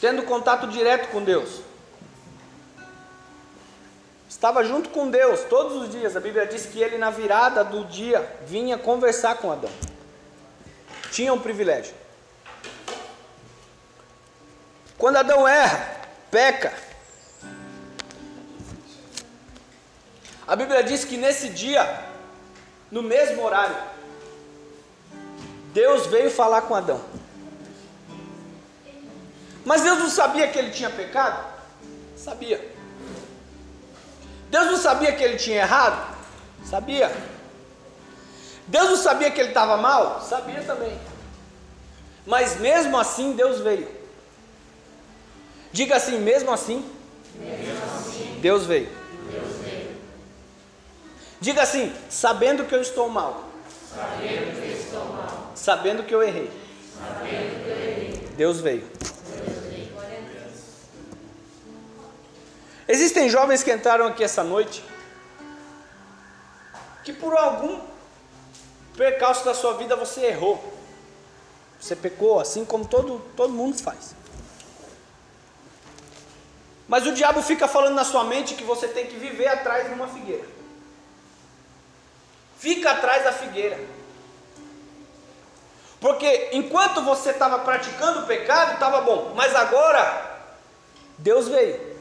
tendo 0.01 0.23
contato 0.23 0.67
direto 0.67 1.11
com 1.11 1.23
Deus. 1.23 1.61
Estava 4.27 4.65
junto 4.65 4.89
com 4.89 5.11
Deus 5.11 5.41
todos 5.45 5.83
os 5.83 5.91
dias. 5.91 6.17
A 6.17 6.21
Bíblia 6.21 6.47
diz 6.47 6.65
que 6.65 6.81
ele, 6.81 6.97
na 6.97 7.11
virada 7.11 7.63
do 7.63 7.85
dia, 7.85 8.39
vinha 8.47 8.79
conversar 8.79 9.37
com 9.37 9.53
Adão. 9.53 9.71
Tinha 11.11 11.35
um 11.35 11.41
privilégio. 11.41 11.95
Quando 14.97 15.17
Adão 15.17 15.47
erra, 15.47 16.01
peca, 16.31 16.73
A 20.47 20.55
Bíblia 20.55 20.83
diz 20.83 21.05
que 21.05 21.17
nesse 21.17 21.49
dia, 21.49 22.05
no 22.91 23.03
mesmo 23.03 23.43
horário, 23.43 23.77
Deus 25.73 26.07
veio 26.07 26.31
falar 26.31 26.63
com 26.63 26.75
Adão. 26.75 27.01
Mas 29.65 29.83
Deus 29.83 29.99
não 29.99 30.09
sabia 30.09 30.47
que 30.47 30.59
ele 30.59 30.71
tinha 30.71 30.89
pecado? 30.89 31.45
Sabia. 32.17 32.75
Deus 34.49 34.67
não 34.67 34.77
sabia 34.77 35.13
que 35.13 35.23
ele 35.23 35.37
tinha 35.37 35.59
errado? 35.59 36.17
Sabia. 36.65 37.11
Deus 38.69 38.91
não 38.91 38.97
sabia 38.97 39.31
que 39.31 39.41
ele 39.41 39.49
estava 39.49 39.77
mal? 39.77 40.21
Sabia 40.23 40.63
também. 40.63 40.97
Mas 42.25 42.59
mesmo 42.61 42.97
assim 42.97 43.33
Deus 43.33 43.61
veio. 43.61 43.89
Diga 45.73 45.97
assim, 45.97 46.19
mesmo 46.19 46.53
assim, 46.53 46.89
mesmo 47.35 47.85
assim 47.99 48.39
Deus 48.41 48.65
veio. 48.65 49.06
Diga 51.47 51.63
assim: 51.63 51.95
sabendo 52.11 52.65
que 52.65 52.75
eu 52.75 52.83
estou 52.83 53.09
mal. 53.09 53.45
Sabendo 53.95 54.61
que 54.61 54.69
eu 54.69 54.77
estou 54.77 55.05
mal. 55.05 55.53
Sabendo 55.55 56.03
que 56.03 56.13
eu 56.13 56.21
errei. 56.21 56.51
Sabendo 56.99 57.63
que 57.63 57.71
eu 57.71 57.77
errei. 57.77 58.29
Deus 58.37 58.61
veio. 58.61 58.91
Existem 62.89 63.29
jovens 63.29 63.63
que 63.63 63.73
entraram 63.73 64.09
aqui 64.09 64.25
essa 64.25 64.43
noite 64.43 64.83
que 67.05 67.13
por 67.13 67.37
algum 67.37 67.79
percalço 68.97 69.45
da 69.45 69.55
sua 69.55 69.75
vida 69.75 69.95
você 69.95 70.23
errou. 70.23 70.61
Você 71.79 71.95
pecou, 71.95 72.41
assim 72.41 72.65
como 72.65 72.89
todo, 72.89 73.21
todo 73.37 73.53
mundo 73.53 73.81
faz. 73.81 74.17
Mas 76.89 77.07
o 77.07 77.13
diabo 77.13 77.41
fica 77.41 77.69
falando 77.69 77.95
na 77.95 78.05
sua 78.05 78.25
mente 78.25 78.55
que 78.55 78.65
você 78.65 78.89
tem 78.89 79.07
que 79.07 79.17
viver 79.17 79.47
atrás 79.47 79.87
de 79.87 79.95
uma 79.95 80.09
figueira. 80.09 80.56
Fica 82.67 82.91
atrás 82.91 83.23
da 83.23 83.33
figueira. 83.33 83.79
Porque 86.01 86.49
enquanto 86.51 87.01
você 87.01 87.31
estava 87.31 87.61
praticando 87.61 88.23
o 88.23 88.27
pecado, 88.27 88.73
estava 88.75 89.03
bom, 89.03 89.35
mas 89.37 89.55
agora 89.55 90.03
Deus 91.17 91.47
veio. 91.47 91.97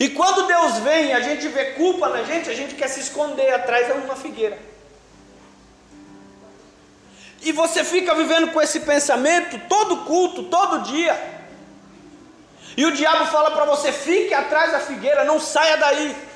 E 0.00 0.08
quando 0.08 0.46
Deus 0.46 0.78
vem, 0.78 1.12
a 1.12 1.20
gente 1.20 1.48
vê 1.48 1.72
culpa 1.72 2.08
na 2.08 2.22
gente, 2.22 2.48
a 2.48 2.54
gente 2.54 2.76
quer 2.76 2.88
se 2.88 3.00
esconder 3.00 3.52
atrás 3.52 3.88
de 3.88 3.92
uma 3.92 4.16
figueira. 4.16 4.58
E 7.42 7.52
você 7.52 7.84
fica 7.84 8.14
vivendo 8.14 8.52
com 8.52 8.62
esse 8.62 8.80
pensamento 8.80 9.60
todo 9.68 10.04
culto, 10.04 10.44
todo 10.44 10.84
dia. 10.84 11.14
E 12.74 12.86
o 12.86 12.92
diabo 12.92 13.26
fala 13.26 13.50
para 13.50 13.66
você: 13.66 13.92
fique 13.92 14.32
atrás 14.32 14.72
da 14.72 14.80
figueira, 14.80 15.24
não 15.24 15.38
saia 15.38 15.76
daí. 15.76 16.27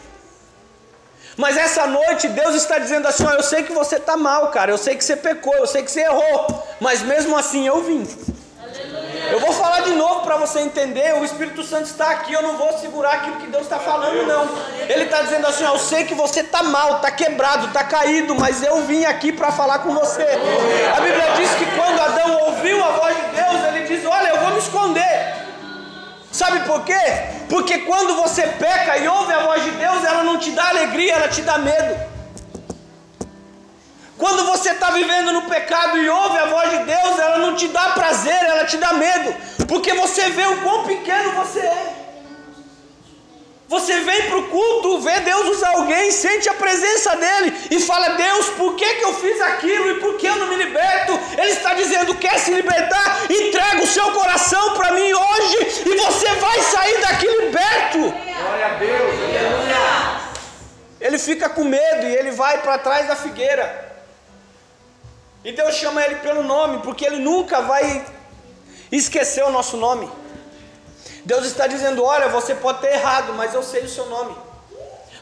Mas 1.42 1.56
essa 1.56 1.88
noite 1.88 2.28
Deus 2.28 2.54
está 2.54 2.78
dizendo 2.78 3.08
assim: 3.08 3.24
eu 3.24 3.42
sei 3.42 3.64
que 3.64 3.72
você 3.72 3.96
está 3.96 4.16
mal, 4.16 4.46
cara, 4.52 4.70
eu 4.70 4.78
sei 4.78 4.94
que 4.94 5.02
você 5.02 5.16
pecou, 5.16 5.52
eu 5.56 5.66
sei 5.66 5.82
que 5.82 5.90
você 5.90 6.02
errou, 6.02 6.68
mas 6.78 7.02
mesmo 7.02 7.36
assim 7.36 7.66
eu 7.66 7.82
vim. 7.82 8.06
Eu 9.28 9.40
vou 9.40 9.52
falar 9.52 9.80
de 9.80 9.90
novo 9.90 10.20
para 10.20 10.36
você 10.36 10.60
entender. 10.60 11.14
O 11.16 11.24
Espírito 11.24 11.64
Santo 11.64 11.86
está 11.86 12.10
aqui. 12.10 12.32
Eu 12.32 12.42
não 12.42 12.56
vou 12.56 12.78
segurar 12.78 13.14
aquilo 13.14 13.36
que 13.36 13.48
Deus 13.48 13.64
está 13.64 13.80
falando, 13.80 14.24
não. 14.24 14.48
Ele 14.88 15.02
está 15.02 15.22
dizendo 15.22 15.48
assim: 15.48 15.64
Eu 15.64 15.78
sei 15.80 16.04
que 16.04 16.14
você 16.14 16.40
está 16.42 16.62
mal, 16.62 16.96
está 16.96 17.10
quebrado, 17.10 17.66
está 17.66 17.82
caído, 17.82 18.36
mas 18.36 18.62
eu 18.62 18.82
vim 18.82 19.04
aqui 19.04 19.32
para 19.32 19.50
falar 19.50 19.80
com 19.80 19.92
você. 19.92 20.28
A 20.96 21.00
Bíblia 21.00 21.26
diz 21.36 21.50
que 21.54 21.66
quando 21.74 22.00
Adão 22.00 22.40
ouviu 22.46 22.84
a 22.84 22.90
voz 22.92 23.16
de 23.16 23.22
Deus, 23.34 23.64
ele 23.66 23.88
diz: 23.88 24.06
Olha, 24.06 24.28
eu 24.28 24.38
vou 24.42 24.50
me 24.52 24.58
esconder. 24.58 25.41
Sabe 26.32 26.60
por 26.60 26.82
quê? 26.84 27.04
Porque 27.50 27.80
quando 27.80 28.16
você 28.16 28.42
peca 28.42 28.96
e 28.96 29.06
ouve 29.06 29.32
a 29.34 29.40
voz 29.40 29.62
de 29.64 29.70
Deus, 29.72 30.02
ela 30.02 30.24
não 30.24 30.38
te 30.38 30.50
dá 30.52 30.70
alegria, 30.70 31.12
ela 31.12 31.28
te 31.28 31.42
dá 31.42 31.58
medo. 31.58 32.10
Quando 34.16 34.46
você 34.46 34.70
está 34.70 34.90
vivendo 34.92 35.32
no 35.32 35.42
pecado 35.42 35.98
e 35.98 36.08
ouve 36.08 36.38
a 36.38 36.46
voz 36.46 36.70
de 36.70 36.78
Deus, 36.84 37.18
ela 37.18 37.38
não 37.38 37.54
te 37.54 37.68
dá 37.68 37.90
prazer, 37.90 38.42
ela 38.44 38.64
te 38.64 38.78
dá 38.78 38.94
medo, 38.94 39.34
porque 39.66 39.92
você 39.94 40.30
vê 40.30 40.46
o 40.46 40.62
quão 40.62 40.84
pequeno 40.84 41.32
você 41.32 41.60
é. 41.60 42.01
Você 43.72 44.00
vem 44.00 44.28
para 44.28 44.36
o 44.36 44.48
culto, 44.48 45.00
vê 45.00 45.20
Deus 45.20 45.56
usar 45.56 45.70
alguém, 45.70 46.10
sente 46.10 46.46
a 46.46 46.52
presença 46.52 47.16
dele 47.16 47.56
e 47.70 47.80
fala: 47.80 48.10
Deus, 48.10 48.50
por 48.50 48.76
que, 48.76 48.96
que 48.96 49.02
eu 49.02 49.14
fiz 49.14 49.40
aquilo 49.40 49.92
e 49.92 49.94
por 50.00 50.18
que 50.18 50.26
eu 50.26 50.36
não 50.36 50.48
me 50.48 50.56
liberto? 50.56 51.18
Ele 51.38 51.52
está 51.52 51.72
dizendo: 51.72 52.14
quer 52.16 52.38
se 52.38 52.52
libertar? 52.52 53.24
Entrega 53.30 53.82
o 53.82 53.86
seu 53.86 54.12
coração 54.12 54.74
para 54.74 54.92
mim 54.92 55.10
hoje 55.14 55.56
e 55.86 55.96
você 55.96 56.34
vai 56.34 56.60
sair 56.60 57.00
daqui 57.00 57.26
liberto. 57.26 57.98
Glória 58.42 58.66
a 58.66 58.74
Deus, 58.74 59.14
aleluia. 59.22 60.20
Ele 61.00 61.18
fica 61.18 61.48
com 61.48 61.64
medo 61.64 62.06
e 62.06 62.14
ele 62.14 62.32
vai 62.32 62.60
para 62.60 62.76
trás 62.76 63.08
da 63.08 63.16
figueira. 63.16 63.66
E 65.42 65.50
Deus 65.50 65.74
chama 65.76 66.04
ele 66.04 66.16
pelo 66.16 66.42
nome, 66.42 66.80
porque 66.82 67.06
ele 67.06 67.20
nunca 67.20 67.62
vai 67.62 68.04
esquecer 68.92 69.42
o 69.42 69.50
nosso 69.50 69.78
nome. 69.78 70.10
Deus 71.24 71.46
está 71.46 71.66
dizendo: 71.66 72.04
Olha, 72.04 72.28
você 72.28 72.54
pode 72.54 72.80
ter 72.80 72.94
errado, 72.94 73.34
mas 73.34 73.54
eu 73.54 73.62
sei 73.62 73.82
o 73.82 73.88
seu 73.88 74.06
nome. 74.06 74.34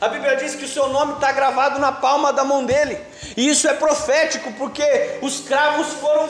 A 0.00 0.08
Bíblia 0.08 0.36
diz 0.36 0.54
que 0.54 0.64
o 0.64 0.68
seu 0.68 0.88
nome 0.88 1.14
está 1.14 1.30
gravado 1.30 1.78
na 1.78 1.92
palma 1.92 2.32
da 2.32 2.42
mão 2.42 2.64
dele, 2.64 2.98
e 3.36 3.50
isso 3.50 3.68
é 3.68 3.74
profético, 3.74 4.50
porque 4.54 5.18
os 5.20 5.40
cravos 5.40 5.88
foram, 5.94 6.26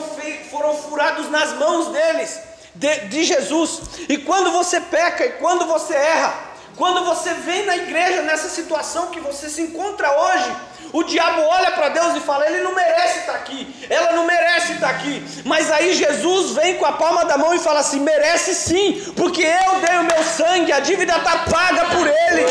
foram 0.49 0.75
furados 0.75 1.31
nas 1.31 1.53
mãos 1.53 1.87
deles, 1.87 2.37
de, 2.75 2.99
de 3.07 3.23
Jesus. 3.23 3.81
E 4.09 4.17
quando 4.17 4.51
você 4.51 4.81
peca 4.81 5.25
e 5.25 5.31
quando 5.33 5.65
você 5.65 5.93
erra, 5.93 6.33
quando 6.75 7.05
você 7.05 7.33
vem 7.35 7.65
na 7.65 7.77
igreja 7.77 8.23
nessa 8.23 8.49
situação 8.49 9.07
que 9.07 9.21
você 9.21 9.49
se 9.49 9.61
encontra 9.61 10.19
hoje, 10.19 10.55
o 10.93 11.03
diabo 11.03 11.41
olha 11.41 11.71
para 11.71 11.89
Deus 11.89 12.15
e 12.15 12.19
fala: 12.19 12.45
Ele 12.45 12.61
não 12.61 12.75
merece 12.75 13.19
estar 13.19 13.33
aqui, 13.33 13.87
ela 13.89 14.11
não 14.13 14.25
merece 14.25 14.73
estar 14.73 14.89
aqui. 14.89 15.23
Mas 15.45 15.71
aí 15.71 15.93
Jesus 15.93 16.51
vem 16.51 16.77
com 16.77 16.85
a 16.85 16.91
palma 16.93 17.23
da 17.25 17.37
mão 17.37 17.53
e 17.53 17.59
fala 17.59 17.79
assim: 17.79 18.01
Merece 18.01 18.53
sim, 18.53 19.13
porque 19.15 19.41
eu 19.41 19.79
dei 19.79 19.97
o 19.97 20.03
meu 20.03 20.23
sangue, 20.23 20.71
a 20.71 20.79
dívida 20.79 21.15
está 21.15 21.37
paga 21.39 21.85
por 21.85 22.07
ele. 22.07 22.45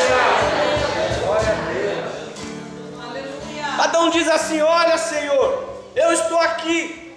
Adão 3.78 4.10
diz 4.10 4.28
assim: 4.28 4.60
Olha, 4.60 4.96
Senhor, 4.96 5.64
eu 5.94 6.12
estou 6.12 6.38
aqui, 6.38 7.16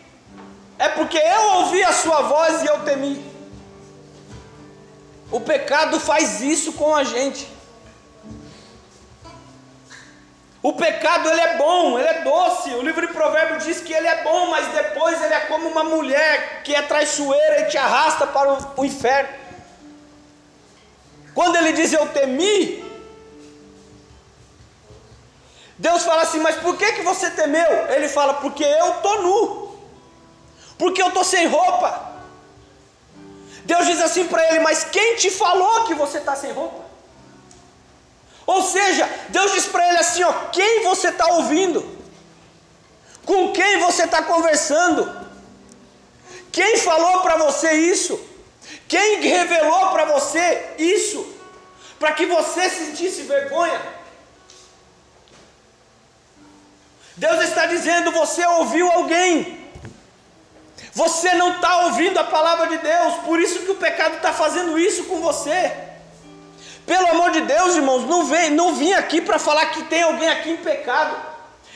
é 0.77 0.89
porque 0.89 1.17
eu 1.17 1.41
ouvi 1.59 1.83
a 1.83 1.93
Sua 1.93 2.21
voz 2.21 2.63
e 2.63 2.65
eu 2.65 2.79
temi. 2.79 3.33
O 5.31 5.39
pecado 5.39 5.99
faz 5.99 6.41
isso 6.41 6.73
com 6.73 6.93
a 6.95 7.03
gente. 7.03 7.47
O 10.63 10.71
pecado 10.71 11.30
ele 11.30 11.41
é 11.41 11.58
bom, 11.58 11.99
ele 11.99 12.08
é 12.08 12.21
doce. 12.21 12.69
O 12.69 12.82
livro 12.82 13.06
de 13.06 13.12
Provérbios 13.12 13.65
diz 13.65 13.82
que 13.82 13.91
ele 13.91 14.08
é 14.08 14.23
bom, 14.23 14.49
mas 14.49 14.65
depois 14.69 15.21
ele 15.21 15.34
é 15.34 15.41
como 15.41 15.67
uma 15.67 15.84
mulher 15.84 16.63
que 16.63 16.73
é 16.73 16.82
traiçoeira 16.82 17.60
e 17.60 17.65
te 17.65 17.78
arrasta 17.78 18.26
para 18.26 18.58
o, 18.78 18.86
inferno. 18.86 19.28
Quando 21.36 21.58
ele 21.58 21.73
diz 21.73 21.91
eu 21.91 22.08
temi, 22.08 22.82
Deus 25.78 26.04
fala 26.04 26.21
assim: 26.21 26.39
Mas 26.39 26.56
por 26.56 26.78
que, 26.78 26.93
que 26.93 27.02
você 27.02 27.30
temeu? 27.32 27.71
Ele 27.89 28.08
fala: 28.08 28.36
Porque 28.36 28.63
eu 28.63 28.91
estou 28.91 29.21
nu, 29.21 29.78
porque 30.78 31.02
eu 31.02 31.10
estou 31.10 31.26
sem 31.26 31.45
roupa. 31.45 32.13
Deus 33.65 33.86
diz 33.86 33.99
assim 33.99 34.28
para 34.30 34.47
ele: 34.47 34.62
Mas 34.62 34.86
quem 34.86 35.17
te 35.17 35.30
falou 35.30 35.84
que 35.84 35.93
você 35.93 36.19
está 36.19 36.38
sem 36.38 36.54
roupa? 36.54 36.82
Ou 38.45 38.62
seja, 38.62 39.10
Deus 39.29 39.53
diz 39.53 39.65
para 39.65 39.88
ele 39.89 39.97
assim: 39.97 40.23
ó, 40.23 40.32
quem 40.51 40.84
você 40.84 41.10
está 41.10 41.27
ouvindo? 41.27 41.86
Com 43.25 43.53
quem 43.53 43.79
você 43.79 44.03
está 44.03 44.21
conversando? 44.23 45.23
Quem 46.51 46.77
falou 46.77 47.21
para 47.21 47.38
você 47.38 47.71
isso? 47.71 48.19
Quem 48.88 49.21
revelou 49.21 49.91
para 49.91 50.06
você 50.06 50.75
isso? 50.77 51.34
Para 51.99 52.12
que 52.13 52.25
você 52.25 52.69
sentisse 52.69 53.23
vergonha? 53.23 53.82
Deus 57.15 57.43
está 57.43 57.65
dizendo: 57.65 58.12
você 58.12 58.45
ouviu 58.45 58.91
alguém, 58.91 59.69
você 60.93 61.34
não 61.36 61.56
está 61.56 61.86
ouvindo 61.86 62.17
a 62.19 62.23
palavra 62.23 62.67
de 62.67 62.77
Deus, 62.79 63.15
por 63.25 63.39
isso 63.39 63.60
que 63.60 63.71
o 63.71 63.75
pecado 63.75 64.17
está 64.17 64.34
fazendo 64.34 64.77
isso 64.77 65.06
com 65.06 65.21
você. 65.21 65.92
Pelo 66.85 67.07
amor 67.07 67.31
de 67.31 67.41
Deus, 67.41 67.75
irmãos, 67.75 68.03
não, 68.07 68.25
vem, 68.25 68.49
não 68.51 68.75
vim 68.75 68.93
aqui 68.93 69.21
para 69.21 69.39
falar 69.39 69.67
que 69.67 69.83
tem 69.83 70.03
alguém 70.03 70.29
aqui 70.29 70.51
em 70.51 70.57
pecado. 70.57 71.15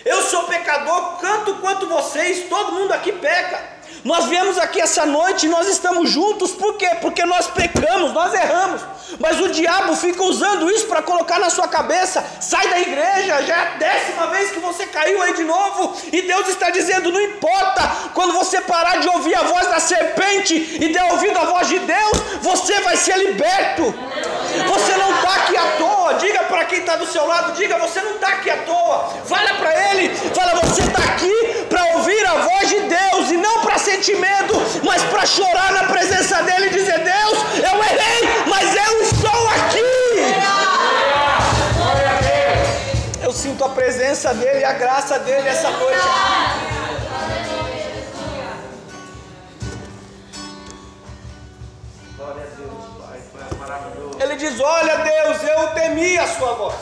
Eu 0.06 0.22
sou 0.22 0.44
pecador, 0.44 1.18
tanto 1.20 1.56
quanto 1.56 1.88
vocês, 1.88 2.48
todo 2.50 2.74
mundo 2.74 2.94
aqui 2.94 3.12
peca. 3.12 3.78
Nós 4.04 4.26
viemos 4.26 4.58
aqui 4.58 4.80
essa 4.80 5.06
noite 5.06 5.46
e 5.46 5.50
nós 5.50 5.68
estamos 5.68 6.10
juntos, 6.10 6.52
por 6.52 6.78
quê? 6.78 6.90
Porque 7.02 7.26
nós 7.26 7.48
pecamos, 7.48 8.14
nós 8.14 8.34
erramos. 8.34 8.82
Mas 9.20 9.40
o 9.40 9.50
diabo 9.50 9.96
fica 9.96 10.22
usando 10.24 10.70
isso 10.70 10.88
para 10.88 11.02
colocar 11.02 11.40
na 11.40 11.50
sua 11.50 11.68
cabeça: 11.68 12.24
sai 12.40 12.68
da 12.70 12.80
igreja, 12.80 13.42
já 13.44 13.56
é 13.56 13.60
a 13.60 13.78
décima 13.78 14.28
vez 14.28 14.52
que 14.52 14.60
você 14.60 14.86
caiu 14.86 15.22
aí 15.22 15.34
de 15.34 15.44
novo. 15.44 15.96
E 16.12 16.22
Deus 16.22 16.48
está 16.48 16.70
dizendo: 16.70 17.12
não 17.12 17.22
importa, 17.22 17.82
quando 18.14 18.34
você 18.34 18.62
parar 18.62 19.00
de 19.00 19.08
ouvir 19.10 19.36
a 19.36 19.44
voz 19.44 19.68
da 19.68 19.80
serpente 19.80 20.56
e 20.56 20.90
der 20.90 21.04
ouvido 21.12 21.38
a 21.38 21.46
voz 21.46 21.68
de 21.68 21.80
Deus, 21.80 22.18
você 22.42 22.80
vai 22.82 22.96
ser 22.98 23.18
liberto. 23.18 23.94
Do 26.98 27.06
seu 27.06 27.26
lado: 27.26 27.54
diga, 27.54 27.78
você 27.78 28.02
não 28.02 28.16
está 28.16 28.30
aqui 28.30 28.50
à 28.50 28.58
toa. 28.58 29.10
Fala 29.26 29.54
para 29.56 29.92
ele: 29.92 30.16
fala, 30.34 30.60
você 30.62 30.82
está 30.82 31.00
aqui 31.00 31.66
para 31.70 31.84
ouvir 31.96 32.26
a 32.26 32.34
voz 32.36 32.70
de 32.70 32.80
Deus 32.82 33.32
e 33.32 33.38
não 33.38 33.62
para 33.62 33.78
sentir 33.78 34.18
medo, 34.18 34.56
mas 34.84 35.04
para 35.04 35.26
chorar 35.26 35.72
na 35.74 35.84
presença 35.86 36.42
dele 36.44 36.68
e 36.68 36.70
dizer: 36.70 37.00
Deus, 37.00 37.40
eu 37.56 37.84
errei, 37.84 38.44
mas 38.48 38.76
eu 38.76 39.02
estou 39.02 39.48
aqui. 39.50 39.78
Eu 43.22 43.34
sinto 43.34 43.64
a 43.66 43.70
presença 43.70 44.34
dele, 44.34 44.64
a 44.64 44.74
graça 44.74 45.20
dele 45.20 45.50
essa 45.50 45.70
noite. 45.70 46.08
Diz: 54.38 54.60
Olha, 54.60 54.98
Deus, 54.98 55.44
eu 55.44 55.68
temi 55.74 56.18
a 56.18 56.28
sua 56.28 56.54
voz, 56.54 56.76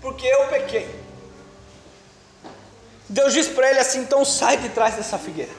porque 0.00 0.26
eu 0.26 0.48
pequei. 0.48 1.04
Deus 3.08 3.32
diz 3.32 3.48
para 3.48 3.70
ele 3.70 3.78
assim: 3.80 4.00
então 4.00 4.24
sai 4.24 4.56
de 4.56 4.68
trás 4.70 4.96
dessa 4.96 5.18
figueira. 5.18 5.52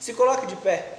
Se 0.00 0.12
coloque 0.14 0.46
de 0.46 0.56
pé. 0.56 0.97